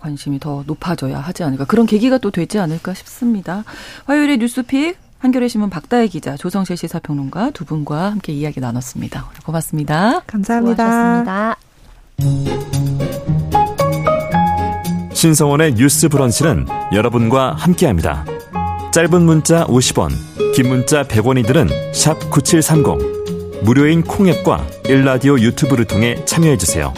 [0.00, 3.64] 관심이 더 높아져야 하지 않을까 그런 계기가 또 되지 않을까 싶습니다.
[4.06, 9.26] 화요일에 뉴스픽 한겨레 신문 박다혜 기자, 조성실 시사평론가 두 분과 함께 이야기 나눴습니다.
[9.28, 10.20] 오늘 고맙습니다.
[10.26, 11.24] 감사합니다.
[11.24, 11.56] 수고하셨습니다.
[15.12, 18.24] 신성원의 뉴스 브런치는 여러분과 함께합니다.
[18.92, 20.10] 짧은 문자 50원,
[20.54, 21.68] 긴 문자 100원이들은
[22.30, 23.64] 9730.
[23.64, 26.94] 무료인 콩앱과 일라디오 유튜브를 통해 참여해 주세요.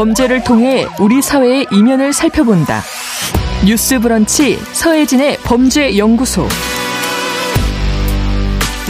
[0.00, 2.80] 범죄를 통해 우리 사회의 이면을 살펴본다.
[3.66, 6.46] 뉴스 브런치 서혜진의 범죄 연구소.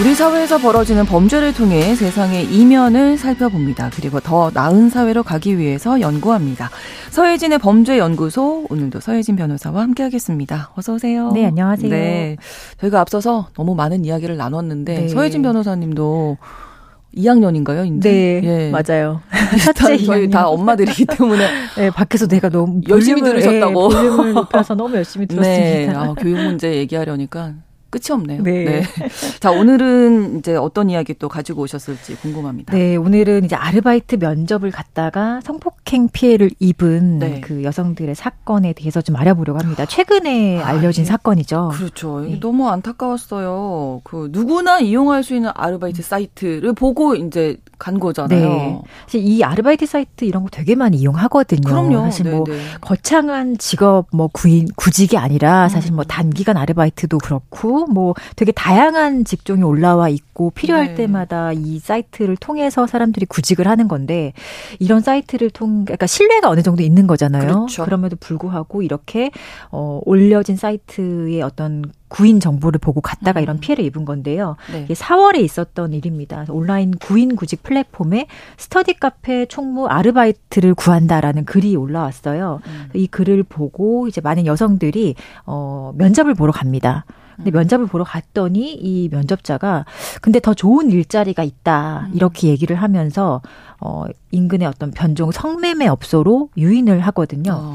[0.00, 3.90] 우리 사회에서 벌어지는 범죄를 통해 세상의 이면을 살펴봅니다.
[3.96, 6.70] 그리고 더 나은 사회로 가기 위해서 연구합니다.
[7.10, 10.70] 서혜진의 범죄 연구소 오늘도 서혜진 변호사와 함께하겠습니다.
[10.76, 11.32] 어서 오세요.
[11.32, 11.90] 네, 안녕하세요.
[11.90, 12.36] 네,
[12.80, 15.08] 저희가 앞서서 너무 많은 이야기를 나눴는데 네.
[15.08, 16.38] 서혜진 변호사님도
[17.16, 17.98] 2학년인가요?
[17.98, 18.10] 이제?
[18.10, 18.70] 네, 예.
[18.70, 19.20] 맞아요.
[19.74, 21.46] 첫째 저희 다 엄마들이기 때문에
[21.76, 25.34] 네, 밖에서 내가 너무 열심히 들으셨다고 네, 볼륨을 높여서 너무 열심히 네.
[25.34, 25.92] 들었습니다.
[25.92, 27.54] 네, 아, 교육 문제 얘기하려니까
[27.90, 28.42] 끝이 없네요.
[28.42, 28.64] 네.
[28.64, 28.82] 네.
[29.40, 32.72] 자, 오늘은 이제 어떤 이야기 또 가지고 오셨을지 궁금합니다.
[32.72, 37.40] 네, 오늘은 이제 아르바이트 면접을 갔다가 성폭행 피해를 입은 네.
[37.40, 39.84] 그 여성들의 사건에 대해서 좀 알아보려고 합니다.
[39.84, 41.08] 최근에 아, 알려진 네.
[41.08, 41.72] 사건이죠.
[41.74, 42.20] 그렇죠.
[42.20, 42.38] 네.
[42.40, 44.02] 너무 안타까웠어요.
[44.04, 48.48] 그 누구나 이용할 수 있는 아르바이트 사이트를 보고 이제 간 거잖아요.
[48.48, 48.80] 네.
[49.06, 51.62] 사실 이 아르바이트 사이트 이런 거 되게 많이 이용하거든요.
[51.62, 52.02] 그럼요.
[52.02, 52.58] 사실 뭐 네네.
[52.58, 56.06] 뭐 거창한 직업 뭐 구인 구직이 아니라 사실 뭐 음.
[56.06, 60.94] 단기간 아르바이트도 그렇고 뭐 되게 다양한 직종이 올라와 있고 필요할 네.
[60.94, 64.34] 때마다 이 사이트를 통해서 사람들이 구직을 하는 건데
[64.78, 67.46] 이런 사이트를 통 그러니까 신뢰가 어느 정도 있는 거잖아요.
[67.46, 67.84] 그렇죠.
[67.84, 69.30] 그럼에도 불구하고 이렇게
[69.72, 73.42] 어 올려진 사이트의 어떤 구인 정보를 보고 갔다가 음.
[73.42, 74.56] 이런 피해를 입은 건데요.
[74.72, 74.82] 네.
[74.82, 76.44] 이게 4월에 있었던 일입니다.
[76.50, 78.26] 온라인 구인 구직 플랫폼에
[78.58, 82.60] 스터디 카페 총무 아르바이트를 구한다라는 글이 올라왔어요.
[82.66, 82.88] 음.
[82.92, 85.14] 이 글을 보고 이제 많은 여성들이
[85.46, 87.04] 어 면접을 보러 갑니다.
[87.36, 87.52] 근데 음.
[87.52, 89.86] 면접을 보러 갔더니 이 면접자가
[90.20, 92.12] 근데 더 좋은 일자리가 있다 음.
[92.14, 93.40] 이렇게 얘기를 하면서
[93.80, 97.52] 어 인근의 어떤 변종 성매매 업소로 유인을 하거든요.
[97.54, 97.74] 어.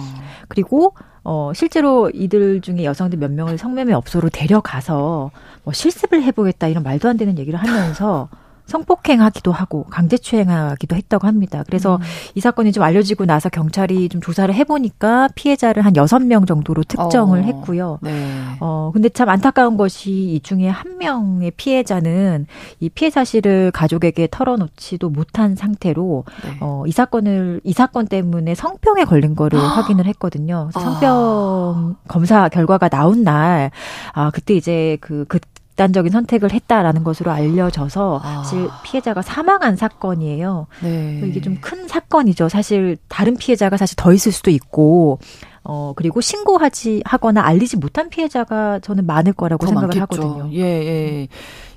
[0.49, 0.93] 그리고
[1.25, 5.31] 어, 실제로 이들 중에 여성들 몇 명을 성매매 업소로 데려가서
[5.63, 8.29] 뭐 실습을 해보겠다 이런 말도 안 되는 얘기를 하면서
[8.65, 11.63] 성폭행하기도 하고 강제추행하기도 했다고 합니다.
[11.65, 12.01] 그래서 음.
[12.33, 17.39] 이 사건이 좀 알려지고 나서 경찰이 좀 조사를 해보니까 피해자를 한 여섯 명 정도로 특정을
[17.39, 17.43] 어.
[17.43, 17.99] 했고요.
[18.01, 18.11] 네.
[18.59, 22.47] 어, 근데 참 안타까운 것이 이 중에 한 명의 피해자는
[22.79, 26.57] 이 피해 사실을 가족에게 털어놓지도 못한 상태로 네.
[26.61, 30.69] 어, 이 사건을 이 사건 때문에 성병에 걸린 거를 확인을 했거든요.
[30.73, 31.95] 성병 아.
[32.07, 33.71] 검사 결과가 나온 날,
[34.13, 35.39] 아, 그때 이제 그, 그,
[35.75, 38.43] 극단적인 선택을 했다라는 것으로 알려져서 아.
[38.43, 40.67] 사실 피해자가 사망한 사건이에요.
[40.81, 41.21] 네.
[41.25, 42.47] 이게 좀 큰 사건이죠.
[42.49, 45.19] 사실 다른 피해자가 사실 더 있을 수도 있고
[45.63, 50.21] 어 그리고 신고하지 하거나 알리지 못한 피해자가 저는 많을 거라고 생각을 많겠죠.
[50.21, 50.53] 하거든요.
[50.53, 51.27] 예, 예.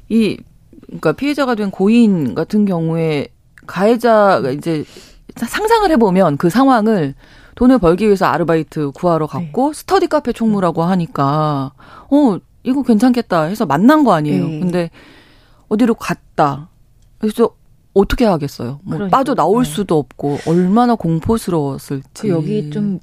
[0.08, 0.36] 이
[0.86, 3.28] 그러니까 피해자가 된 고인 같은 경우에
[3.66, 4.84] 가해자가 이제
[5.36, 7.14] 상상을 해보면 그 상황을
[7.54, 9.78] 돈을 벌기 위해서 아르바이트 구하러 갔고 네.
[9.78, 11.72] 스터디 카페 총무라고 하니까
[12.10, 12.38] 어
[12.68, 14.46] 이거 괜찮겠다 해서 만난 거 아니에요.
[14.46, 14.60] 네.
[14.60, 14.90] 근데
[15.68, 16.68] 어디로 갔다.
[17.18, 17.50] 그래서
[17.94, 18.80] 어떻게 하겠어요?
[18.84, 19.70] 뭐 그러니까, 빠져 나올 네.
[19.70, 22.22] 수도 없고 얼마나 공포스러웠을지.
[22.22, 23.00] 그 여기 좀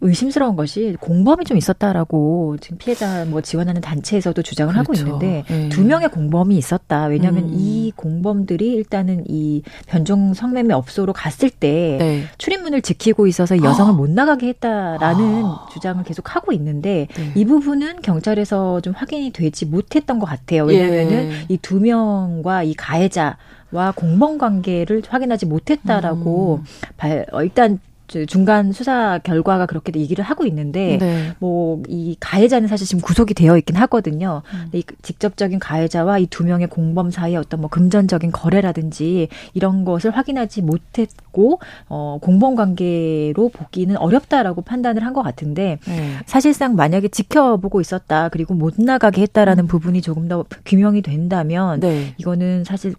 [0.00, 4.80] 의심스러운 것이 공범이 좀 있었다라고 지금 피해자 뭐 지원하는 단체에서도 주장을 그렇죠.
[4.80, 5.68] 하고 있는데 네.
[5.70, 7.06] 두 명의 공범이 있었다.
[7.06, 7.54] 왜냐하면 음.
[7.54, 12.24] 이 공범들이 일단은 이 변종 성매매 업소로 갔을 때 네.
[12.38, 13.96] 출입문을 지키고 있어서 여성을 아.
[13.96, 15.66] 못 나가게 했다라는 아.
[15.72, 17.32] 주장을 계속 하고 있는데 네.
[17.34, 20.64] 이 부분은 경찰에서 좀 확인이 되지 못했던 것 같아요.
[20.64, 21.46] 왜냐하면은 예.
[21.48, 23.36] 이두 명과 이 가해자
[23.70, 26.64] 와 공범 관계를 확인하지 못했다라고 음.
[26.96, 27.80] 발, 어, 일단
[28.26, 31.32] 중간 수사 결과가 그렇게 얘기를 하고 있는데 네.
[31.40, 34.42] 뭐이 가해자는 사실 지금 구속이 되어 있긴 하거든요.
[34.54, 34.68] 음.
[34.72, 40.62] 이 직접적인 가해자와 이 두 명의 공범 사이에 어떤 뭐 금전적인 거래라든지 이런 것을 확인하지
[40.62, 46.12] 못했고 어 공범 관계로 보기는 어렵다라고 판단을 한 것 같은데 네.
[46.26, 49.66] 사실상 만약에 지켜보고 있었다 그리고 못 나가게 했다라는 음.
[49.66, 52.14] 부분이 조금 더 규명이 된다면 네.
[52.18, 52.94] 이거는 사실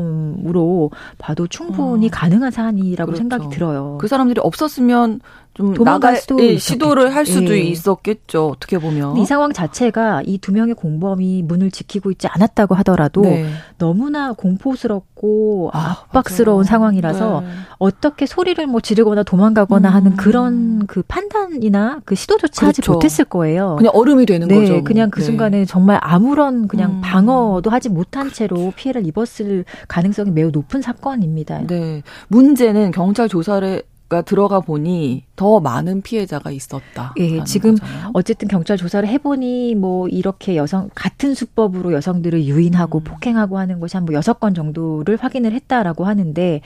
[0.00, 2.10] 공범으로 봐도 충분히 음.
[2.10, 3.20] 가능한 사안이라고 그렇죠.
[3.20, 3.98] 생각이 들어요.
[4.00, 5.20] 그 사람들이 없었으면
[5.52, 7.60] 좀 나갈 수도 예, 시도를 할 수도 예.
[7.60, 8.48] 있었겠죠.
[8.48, 13.46] 어떻게 보면 이 상황 자체가 이 두 명의 공범이 문을 지키고 있지 않았다고 하더라도 네.
[13.76, 16.64] 너무나 공포스럽고 아, 압박스러운 맞아요.
[16.64, 17.46] 상황이라서 네.
[17.78, 19.94] 어떻게 소리를 뭐 지르거나 도망가거나 음.
[19.94, 22.66] 하는 그런 그 판단이나 그 시도조차 그렇죠.
[22.66, 23.76] 하지 못했을 거예요.
[23.76, 24.82] 그냥 얼음이 되는 네, 거죠.
[24.84, 25.26] 그냥 그 네.
[25.26, 27.00] 순간에 정말 아무런 그냥 음.
[27.02, 31.66] 방어도 하지 못한 채로 피해를 입었을 가능성이 매우 높은 사건입니다.
[31.66, 32.02] 네.
[32.28, 33.89] 문제는 경찰 조사를 가
[34.22, 37.14] 들어가 보니 더 많은 피해자가 있었다.
[37.16, 38.10] 예, 지금 거잖아요.
[38.12, 43.04] 어쨌든 경찰 조사를 해보니 뭐 이렇게 여성 같은 수법으로 여성들을 유인하고 음.
[43.04, 46.60] 폭행하고 하는 것이 한뭐 여섯 건 정도를 확인을 했다라고 하는데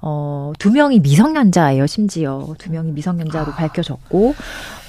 [0.00, 1.86] 어두 명이 미성년자예요.
[1.86, 3.54] 심지어 두 명이 미성년자로 아.
[3.54, 4.34] 밝혀졌고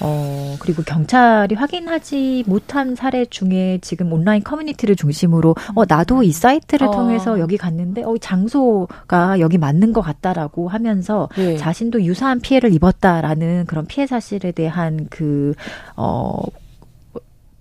[0.00, 6.88] 어 그리고 경찰이 확인하지 못한 사례 중에 지금 온라인 커뮤니티를 중심으로 어 나도 이 사이트를
[6.88, 6.90] 어.
[6.90, 11.56] 통해서 여기 갔는데 어 장소가 여기 맞는 것 같다라고 하면서 네.
[11.56, 13.29] 자신도 유사한 피해를 입었다라는
[13.66, 15.54] 그런 피해 사실에 대한 그,
[15.96, 16.42] 어,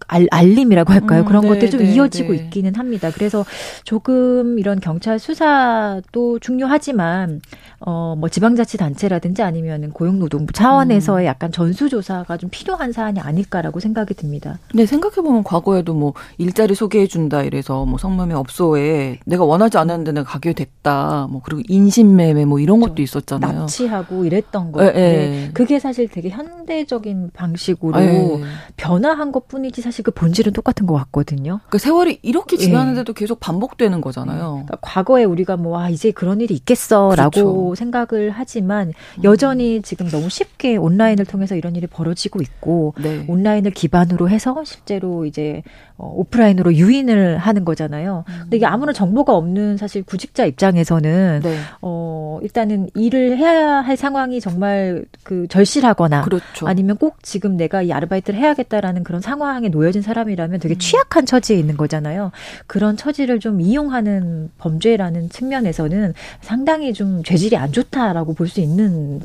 [0.09, 1.21] 알, 알림이라고 할까요?
[1.21, 2.39] 음, 그런 네, 것들이 좀 네, 이어지고 네.
[2.39, 3.11] 있기는 합니다.
[3.13, 3.45] 그래서
[3.83, 7.41] 조금 이런 경찰 수사도 중요하지만
[7.79, 11.27] 어, 뭐 지방자치단체라든지 아니면 고용노동부 차원에서의 음.
[11.27, 14.57] 약간 전수조사가 좀 필요한 사안이 아닐까라고 생각이 듭니다.
[14.73, 20.53] 네, 생각해보면 과거에도 뭐 일자리 소개해준다 이래서 뭐 성매매 업소에 내가 원하지 않았는데 내가 가게
[20.53, 21.27] 됐다.
[21.29, 23.59] 뭐 그리고 인신매매 뭐 이런 것도 있었잖아요.
[23.59, 24.83] 납치하고 이랬던 거.
[24.83, 25.51] 예, 예.
[25.53, 28.41] 그게 사실 되게 현대적인 방식으로 예.
[28.75, 31.59] 변화한 것 뿐이지 사실 그 본질은 똑같은 것 같거든요.
[31.69, 32.61] 그 세월이 이렇게 예.
[32.61, 34.63] 지났는데도 계속 반복되는 거잖아요.
[34.65, 37.75] 그러니까 과거에 우리가 뭐, 아, 이제 그런 일이 있겠어라고 그렇죠.
[37.75, 38.93] 생각을 하지만
[39.23, 43.25] 여전히 지금 너무 쉽게 온라인을 통해서 이런 일이 벌어지고 있고 네.
[43.27, 45.63] 온라인을 기반으로 해서 실제로 이제
[45.99, 48.23] 어, 오프라인으로 유인을 하는 거잖아요.
[48.25, 51.57] 근데 이게 아무런 정보가 없는 사실 구직자 입장에서는 네.
[51.81, 56.67] 어 일단은 일을 해야 할 상황이 정말 그 절실하거나 그렇죠.
[56.67, 60.79] 아니면 꼭 지금 내가 이 아르바이트를 해야겠다라는 그런 상황에 놓여 진 사람이라면 되게 음.
[60.79, 62.31] 취약한 처지에 있는 거잖아요.
[62.67, 69.21] 그런 처지를 좀 이용하는 범죄라는 측면에서는 상당히 좀 죄질이 안 좋다라고 볼 수 있는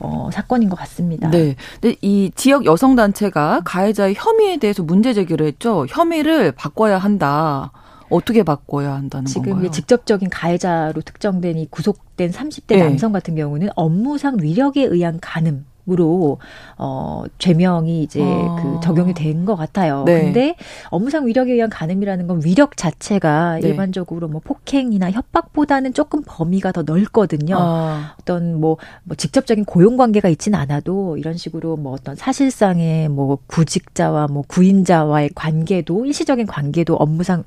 [0.00, 1.30] 어 사건인 것 같습니다.
[1.30, 1.54] 네.
[1.80, 5.86] 근데 이 지역 여성 단체가 가해자의 혐의에 대해서 문제 제기를 했죠.
[5.88, 7.72] 혐의 혐의를 바꿔야 한다.
[8.10, 9.62] 어떻게 바꿔야 한다는 지금 건가요?
[9.62, 12.84] 지금 직접적인 가해자로 특정된 이 구속된 30대 네.
[12.84, 16.38] 남성 같은 경우는 업무상 위력에 의한 간음 으로
[16.78, 18.56] 어 죄명이 이제 어.
[18.62, 20.04] 그 적용이 된 것 같아요.
[20.06, 20.22] 네.
[20.24, 20.56] 근데
[20.88, 23.68] 업무상 위력에 의한 간음이라는 건 위력 자체가 네.
[23.68, 27.56] 일반적으로 뭐 폭행이나 협박보다는 조금 범위가 더 넓거든요.
[27.58, 27.98] 어.
[28.20, 34.28] 어떤 뭐, 뭐 직접적인 고용 관계가 있지는 않아도 이런 식으로 뭐 어떤 사실상의 뭐 구직자와
[34.28, 37.44] 뭐 구인자와의 관계도 일시적인 관계도 업무상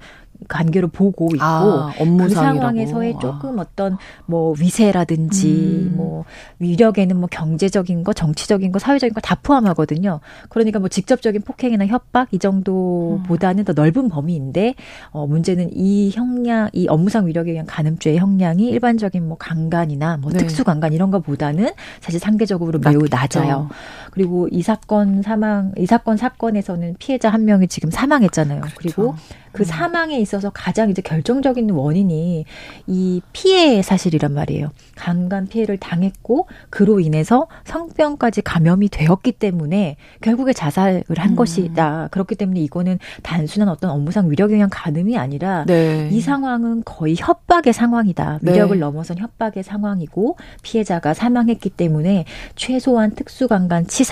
[0.47, 3.19] 관계로 보고 있고 아, 그 상황에서의 아.
[3.19, 5.93] 조금 어떤 뭐 위세라든지 음.
[5.97, 6.25] 뭐
[6.59, 10.21] 위력에는 뭐 경제적인 거, 정치적인 거, 사회적인 거 다 포함하거든요.
[10.49, 13.65] 그러니까 뭐 직접적인 폭행이나 협박 이 정도보다는 음.
[13.65, 14.75] 더 넓은 범위인데
[15.11, 20.37] 어 문제는 이 형량, 이 업무상 위력에 의한 간음죄의 형량이 일반적인 뭐 강간이나 뭐 네.
[20.39, 23.39] 특수 강간 이런 거보다는 사실 상대적으로 매우 낮죠.
[23.41, 23.69] 낮아요.
[24.17, 28.61] 그리고 이 사건 사망, 이 사건 사건에서는 피해자 한 명이 지금 사망했잖아요.
[28.61, 28.75] 그렇죠.
[28.79, 29.15] 그리고
[29.57, 29.65] 그 음.
[29.65, 32.45] 사망에 있어서 가장 이제 결정적인 원인이
[32.87, 34.71] 이 피해 사실이란 말이에요.
[34.95, 41.35] 강간 피해를 당했고 그로 인해서 성병까지 감염이 되었기 때문에 결국에 자살을 한 음.
[41.35, 42.07] 것이다.
[42.09, 46.09] 그렇기 때문에 이거는 단순한 어떤 업무상 위력 영향 가늠이 아니라 네.
[46.11, 48.39] 이 상황은 거의 협박의 상황이다.
[48.41, 48.53] 네.
[48.53, 48.79] 위력을 네.
[48.79, 54.06] 넘어선 협박의 상황이고 피해자가 사망했기 때문에 최소한 특수강간 치사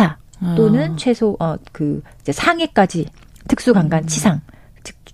[0.57, 0.95] 또는 아.
[0.97, 3.05] 최소 어 그 이제 상해까지
[3.47, 4.41] 특수강간 치상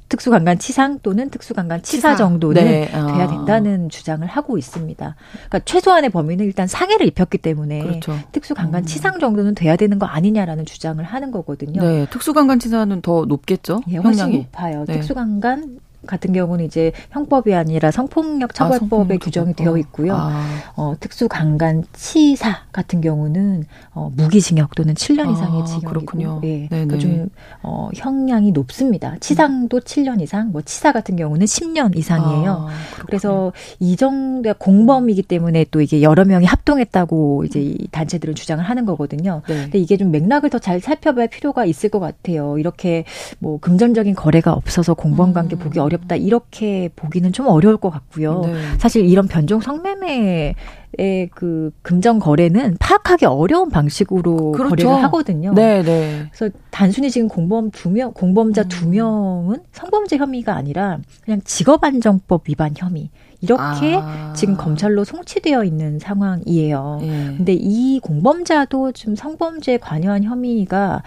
[0.09, 2.15] 특수강간 치상 또는 특수강간 치사 치사.
[2.17, 2.87] 정도는 네.
[2.91, 3.27] 돼야 아.
[3.27, 5.15] 된다는 주장을 하고 있습니다.
[5.33, 8.17] 그러니까 최소한의 범위는 일단 상해를 입혔기 때문에 그렇죠.
[8.33, 9.19] 특수강간치상 음.
[9.21, 11.81] 정도는 돼야 되는 거 아니냐라는 주장을 하는 거거든요.
[11.81, 13.81] 네, 특수강간 치사는 더 높겠죠.
[13.89, 14.37] 예, 훨씬 형량이.
[14.39, 14.83] 높아요.
[14.85, 14.93] 네.
[14.95, 20.15] 특수강간 같은 경우는 이제 형법이 아니라 성폭력 처벌법에 아, 규정이 되어 있고요.
[20.15, 20.45] 아.
[20.75, 26.41] 어, 특수 강간 치사 같은 경우는 어, 무기징역 또는 7년 아, 이상의 징역이고, 그렇군요.
[26.43, 27.29] 예, 그러니까 좀
[27.61, 29.17] 어, 형량이 높습니다.
[29.19, 29.79] 치상도 음.
[29.81, 32.67] 7년 이상, 뭐 치사 같은 경우는 10년 이상이에요.
[32.69, 38.63] 아, 그래서 이 정도 공범이기 때문에 또 이게 여러 명이 합동했다고 이제 이 단체들은 주장을
[38.63, 39.41] 하는 거거든요.
[39.47, 39.63] 네.
[39.63, 42.57] 근데 이게 좀 맥락을 더 잘 살펴봐야 필요가 있을 것 같아요.
[42.57, 43.03] 이렇게
[43.39, 45.59] 뭐 금전적인 거래가 없어서 공범 관계 음.
[45.59, 48.41] 보기 어렵 어렵다 이렇게 보기는 좀 어려울 것 같고요.
[48.45, 48.53] 네.
[48.79, 50.55] 사실 이런 변종 성매매
[50.97, 54.69] 의그 금전 거래는 파악하기 어려운 방식으로 그렇죠.
[54.69, 55.53] 거래를 하거든요.
[55.53, 56.25] 네, 네.
[56.33, 58.67] 그래서 단순히 지금 공범 두 명, 공범자 음.
[58.67, 64.33] 두 명은 성범죄 혐의가 아니라 그냥 직업안정법 위반 혐의 이렇게 아.
[64.35, 66.99] 지금 검찰로 송치되어 있는 상황이에요.
[67.01, 67.07] 예.
[67.37, 71.01] 근데 이 공범자도 좀 성범죄에 관여한 혐의가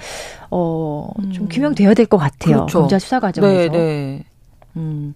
[0.50, 1.48] 어좀 음.
[1.50, 2.56] 규명되어야 될 것 같아요.
[2.56, 2.80] 그렇죠.
[2.80, 3.52] 검찰 수사 과정에서.
[3.52, 4.24] 네, 네.
[4.76, 5.14] 음.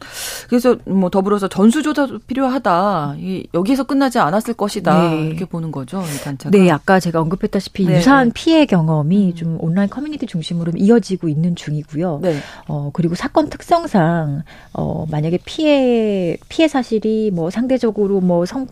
[0.49, 3.17] 그래서 뭐 더불어서 전수조사도 필요하다.
[3.19, 5.11] 이 여기에서 끝나지 않았을 것이다.
[5.11, 5.27] 네.
[5.27, 6.51] 이렇게 보는 거죠, 이 단체가.
[6.57, 7.97] 네, 아까 제가 언급했다시피 네.
[7.97, 9.35] 유사한 피해 경험이 음.
[9.35, 12.21] 좀 온라인 커뮤니티 중심으로 이어지고 있는 중이고요.
[12.23, 12.39] 네.
[12.67, 14.43] 어, 그리고 사건 특성상
[14.73, 18.67] 어, 만약에 피해 피해 사실이 뭐 상대적으로 뭐 성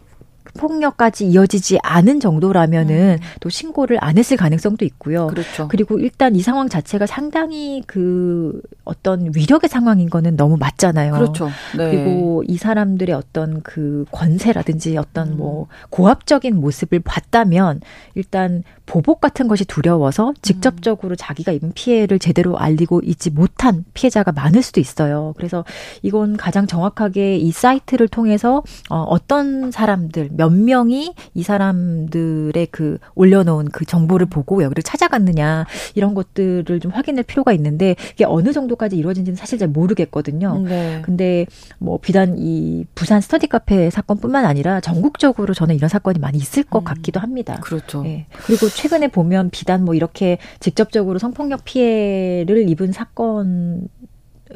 [0.57, 3.27] 폭력까지 이어지지 않은 정도라면은 음.
[3.41, 5.27] 또 신고를 안 했을 가능성도 있고요.
[5.29, 5.69] 그렇죠.
[5.69, 11.13] 그리고 일단 이 상황 자체가 상당히 그 어떤 위력의 상황인 거는 너무 맞잖아요.
[11.13, 11.49] 그렇죠.
[11.77, 11.91] 네.
[11.91, 15.37] 그리고 이 사람들의 어떤 그 권세라든지 어떤 음.
[15.37, 17.81] 뭐 고압적인 모습을 봤다면
[18.15, 21.17] 일단 보복 같은 것이 두려워서 직접적으로 음.
[21.19, 25.35] 자기가 입은 피해를 제대로 알리고 있지 못한 피해자가 많을 수도 있어요.
[25.37, 25.65] 그래서
[26.03, 33.67] 이건 가장 정확하게 이 사이트를 통해서 어, 어떤 사람들 몇 명이 이 사람들의 그 올려놓은
[33.73, 39.37] 그 정보를 보고 여기를 찾아갔느냐 이런 것들을 좀 확인할 필요가 있는데 이게 어느 정도까지 이루어진지는
[39.37, 40.63] 사실 잘 모르겠거든요.
[40.65, 41.01] 네.
[41.03, 41.47] 근데
[41.79, 46.81] 뭐 비단 이 부산 스터디 카페 사건뿐만 아니라 전국적으로 저는 이런 사건이 많이 있을 것
[46.81, 46.85] 음.
[46.85, 47.59] 같기도 합니다.
[47.63, 48.03] 그렇죠.
[48.03, 48.27] 네.
[48.45, 53.89] 그리고 최근에 보면 비단 뭐 이렇게 직접적으로 성폭력 피해를 입은 사건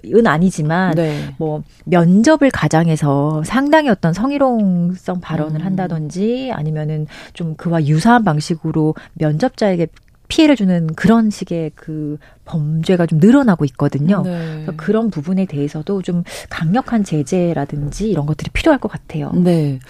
[0.07, 1.35] 은 아니지만 네.
[1.39, 5.67] 뭐 면접을 가장해서 상당히 어떤 성희롱성 발언을 음.
[5.67, 9.89] 한다든지 아니면은 좀 그와 유사한 방식으로 면접자에게
[10.31, 14.23] 피해를 주는 그런 식의 그 범죄가 좀 늘어나고 있거든요.
[14.25, 14.63] 네.
[14.65, 19.33] 그래서 그런 부분에 대해서도 좀 강력한 제재라든지 이런 것들이 필요할 것 같아요.
[19.35, 19.81] 네.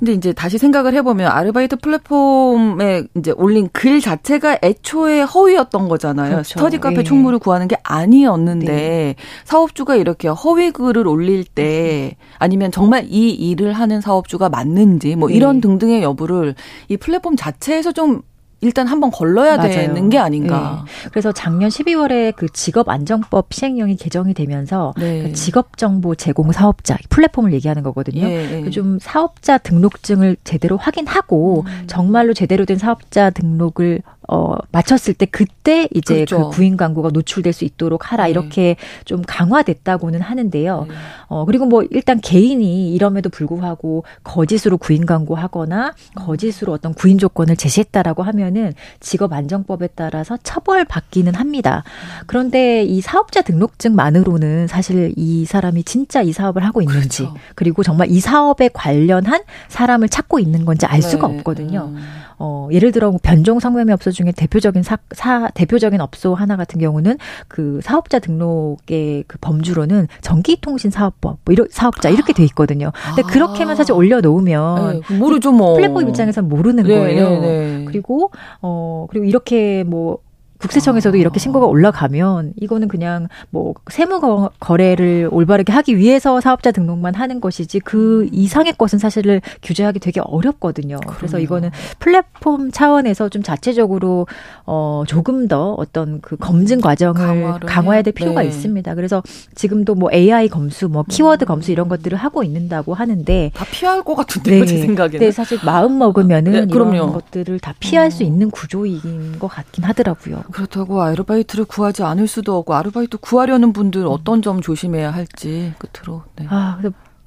[0.00, 6.30] 근데 이제 다시 생각을 해보면 아르바이트 플랫폼에 이제 올린 글 자체가 애초에 허위였던 거잖아요.
[6.30, 6.58] 그렇죠.
[6.58, 7.02] 스터디 카페 예.
[7.02, 9.14] 총무를 구하는 게 아니었는데 네.
[9.44, 15.56] 사업주가 이렇게 허위 글을 올릴 때 아니면 정말 이 일을 하는 사업주가 맞는지 뭐 이런
[15.56, 15.60] 네.
[15.60, 16.54] 등등의 여부를
[16.88, 18.22] 이 플랫폼 자체에서 좀
[18.60, 19.72] 일단 한번 걸러야 맞아요.
[19.72, 20.84] 되는 게 아닌가.
[20.84, 21.08] 네.
[21.10, 25.22] 그래서 작년 12월에 그 직업 안정법 시행령이 개정이 되면서 네.
[25.22, 28.26] 그 직업 정보 제공 사업자 플랫폼을 얘기하는 거거든요.
[28.26, 28.60] 네.
[28.62, 31.84] 그좀 사업자 등록증을 제대로 확인하고 음.
[31.86, 34.02] 정말로 제대로 된 사업자 등록을
[34.32, 36.50] 어, 마쳤을 때 그때 이제 그렇죠.
[36.50, 38.30] 그 구인 광고가 노출될 수 있도록 하라 네.
[38.30, 40.86] 이렇게 좀 강화됐다고는 하는데요.
[40.88, 40.94] 네.
[41.26, 48.22] 어, 그리고 뭐 일단 개인이 이럼에도 불구하고 거짓으로 구인 광고하거나 거짓으로 어떤 구인 조건을 제시했다라고
[48.22, 51.84] 하면 은 직업 안정법에 따라서 처벌 받기는 합니다.
[52.26, 57.38] 그런데 이 사업자 등록증만으로는 사실 이 사람이 진짜 이 사업을 하고 있는지 그렇죠.
[57.54, 61.38] 그리고 정말 이 사업에 관련한 사람을 찾고 있는 건지 알 수가 네.
[61.38, 61.92] 없거든요.
[61.94, 61.98] 음.
[62.42, 66.80] 어, 예를 들어 뭐 변종 성매매 업소 중에 대표적인 사, 사 대표적인 업소 하나 같은
[66.80, 72.92] 경우는 그 사업자 등록의 그 범주로는 전기통신 사업법 뭐 이런 사업자 이렇게 돼 있거든요.
[73.08, 73.30] 근데 아.
[73.30, 77.28] 그렇게만 사실 올려 놓으면 네, 모르죠 뭐 플랫폼 입장에서 모르는 네, 거예요.
[77.28, 77.84] 네, 네.
[77.84, 78.30] 그리고
[78.62, 80.22] 어 그리고 이렇게 뭐
[80.60, 87.40] 국세청에서도 이렇게 신고가 올라가면 이거는 그냥 뭐 세무 거래를 올바르게 하기 위해서 사업자 등록만 하는
[87.40, 88.28] 것이지 그 음.
[88.32, 90.98] 이상의 것은 사실을 규제하기 되게 어렵거든요.
[91.00, 91.16] 그럼요.
[91.16, 94.26] 그래서 이거는 플랫폼 차원에서 좀 자체적으로
[94.66, 98.48] 어 조금 더 어떤 그 검증 과정을 강화해야 될 필요가 네.
[98.48, 98.94] 있습니다.
[98.94, 99.22] 그래서
[99.54, 104.14] 지금도 뭐 AI 검수, 뭐 키워드 검수 이런 것들을 하고 있는다고 하는데 다 피할 것
[104.14, 104.66] 같은데요, 네.
[104.66, 105.18] 제 생각에는.
[105.20, 108.10] 네, 사실 마음 먹으면은 네, 이런 것들을 다 피할 음.
[108.10, 110.42] 수 있는 구조인 것 같긴 하더라고요.
[110.50, 116.22] 그렇다고 아르바이트를 구하지 않을 수도 없고 아르바이트 구하려는 분들 어떤 점 조심해야 할지 끝으로.
[116.36, 116.46] 네.
[116.48, 116.78] 아,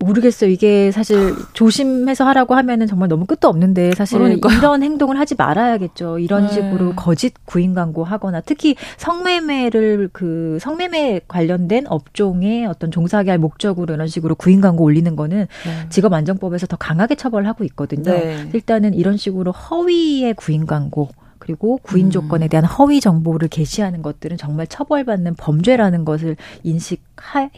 [0.03, 0.49] 모르겠어요.
[0.49, 4.57] 이게 사실 조심해서 하라고 하면은 정말 너무 끝도 없는데 사실 그러니까요.
[4.57, 6.19] 이런 행동을 하지 말아야겠죠.
[6.19, 6.53] 이런 네.
[6.53, 13.93] 식으로 거짓 구인 광고 하거나 특히 성매매를 그 성매매 관련된 업종의 어떤 종사하게 할 목적으로
[13.93, 15.89] 이런 식으로 구인 광고 올리는 거는 네.
[15.89, 18.11] 직업 안정법에서 더 강하게 처벌하고 있거든요.
[18.11, 18.49] 네.
[18.53, 21.09] 일단은 이런 식으로 허위의 구인 광고
[21.44, 22.12] 그리고 구인 음.
[22.12, 27.02] 조건에 대한 허위 정보를 게시하는 것들은 정말 처벌받는 범죄라는 것을 인식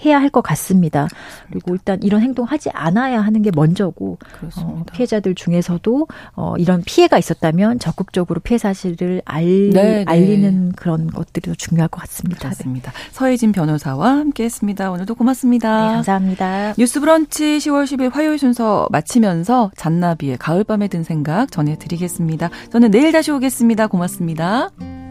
[0.05, 1.07] 해야 할 것 같습니다.
[1.49, 4.17] 그리고 일단 이런 행동 하지 않아야 하는 게 먼저고
[4.57, 10.05] 어, 피해자들 중에서도 어, 이런 피해가 있었다면 적극적으로 피해 사실을 알, 네, 네.
[10.07, 12.49] 알리는 그런 것들이 더 중요할 것 같습니다.
[12.49, 12.91] 맞습니다.
[12.91, 12.97] 네.
[13.11, 14.91] 서혜진 변호사와 함께했습니다.
[14.91, 15.87] 오늘도 고맙습니다.
[15.87, 16.73] 네, 감사합니다.
[16.77, 22.49] 뉴스브런치 10월 10일 화요일 순서 마치면서 잔나비의 가을밤에 든 생각 전해드리겠습니다.
[22.71, 23.87] 저는 내일 다시 오겠습니다.
[23.87, 25.04] 고맙습니다.